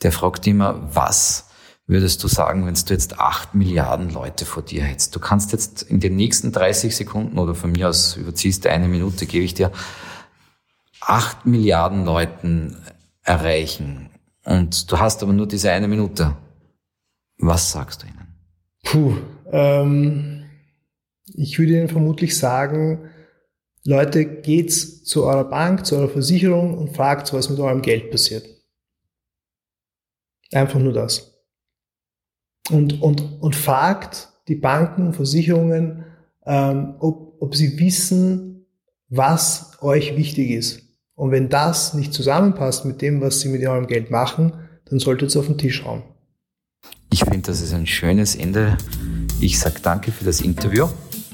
Der 0.02 0.12
fragt 0.12 0.46
immer, 0.46 0.80
was 0.92 1.47
würdest 1.88 2.22
du 2.22 2.28
sagen, 2.28 2.66
wenn 2.66 2.74
du 2.74 2.92
jetzt 2.92 3.18
acht 3.18 3.54
Milliarden 3.54 4.10
Leute 4.10 4.44
vor 4.44 4.62
dir 4.62 4.84
hättest? 4.84 5.16
Du 5.16 5.20
kannst 5.20 5.52
jetzt 5.52 5.82
in 5.82 6.00
den 6.00 6.14
nächsten 6.16 6.52
30 6.52 6.94
Sekunden 6.94 7.38
oder 7.38 7.54
von 7.54 7.72
mir 7.72 7.88
aus 7.88 8.16
überziehst 8.16 8.66
eine 8.66 8.88
Minute, 8.88 9.26
gebe 9.26 9.44
ich 9.44 9.54
dir, 9.54 9.72
acht 11.00 11.46
Milliarden 11.46 12.04
Leuten 12.04 12.76
erreichen. 13.22 14.10
Und 14.44 14.92
du 14.92 14.98
hast 14.98 15.22
aber 15.22 15.32
nur 15.32 15.48
diese 15.48 15.72
eine 15.72 15.88
Minute. 15.88 16.36
Was 17.38 17.72
sagst 17.72 18.02
du 18.02 18.06
ihnen? 18.06 18.34
Puh, 18.84 19.16
ähm, 19.50 20.44
ich 21.34 21.58
würde 21.58 21.72
ihnen 21.72 21.88
vermutlich 21.88 22.36
sagen, 22.36 23.10
Leute, 23.84 24.26
geht's 24.26 25.04
zu 25.04 25.24
eurer 25.24 25.48
Bank, 25.48 25.86
zu 25.86 25.96
eurer 25.96 26.10
Versicherung 26.10 26.76
und 26.76 26.94
fragt, 26.94 27.32
was 27.32 27.48
mit 27.48 27.58
eurem 27.58 27.80
Geld 27.80 28.10
passiert. 28.10 28.46
Einfach 30.52 30.78
nur 30.78 30.92
das 30.92 31.37
und, 32.70 33.00
und, 33.02 33.40
und 33.40 33.56
fragt 33.56 34.28
die 34.48 34.54
Banken, 34.54 35.12
Versicherungen, 35.12 36.04
ähm, 36.46 36.94
ob, 37.00 37.36
ob 37.40 37.54
sie 37.54 37.78
wissen, 37.78 38.66
was 39.08 39.72
euch 39.80 40.16
wichtig 40.16 40.50
ist. 40.50 40.82
Und 41.14 41.30
wenn 41.30 41.48
das 41.48 41.94
nicht 41.94 42.12
zusammenpasst 42.12 42.84
mit 42.84 43.02
dem, 43.02 43.20
was 43.20 43.40
sie 43.40 43.48
mit 43.48 43.66
eurem 43.66 43.86
Geld 43.86 44.10
machen, 44.10 44.52
dann 44.86 44.98
solltet 44.98 45.22
ihr 45.22 45.28
es 45.28 45.36
auf 45.36 45.46
den 45.46 45.58
Tisch 45.58 45.84
hauen. 45.84 46.02
Ich 47.12 47.24
finde, 47.24 47.42
das 47.42 47.60
ist 47.60 47.74
ein 47.74 47.86
schönes 47.86 48.36
Ende. 48.36 48.76
Ich 49.40 49.58
sage 49.58 49.76
danke 49.82 50.12
für 50.12 50.24
das 50.24 50.40
Interview. 50.40 50.86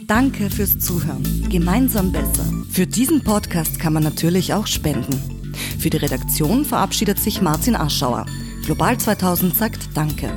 Danke 0.07 0.51
fürs 0.51 0.79
Zuhören. 0.79 1.47
Gemeinsam 1.51 2.13
besser. 2.13 2.45
Für 2.71 2.87
diesen 2.87 3.25
Podcast 3.25 3.79
kann 3.79 3.93
man 3.93 4.03
natürlich 4.03 4.53
auch 4.53 4.67
spenden. 4.67 5.53
Für 5.79 5.91
die 5.91 5.97
Redaktion 5.97 6.65
verabschiedet 6.65 7.19
sich 7.19 7.41
Martin 7.41 7.77
Aschauer. 7.77 8.27
Global 8.65 8.99
2000 8.99 9.55
sagt 9.55 9.89
Danke 9.95 10.31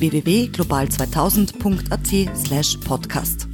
www.global2000.at 0.00 2.36
slash 2.36 2.76
podcast. 2.78 3.49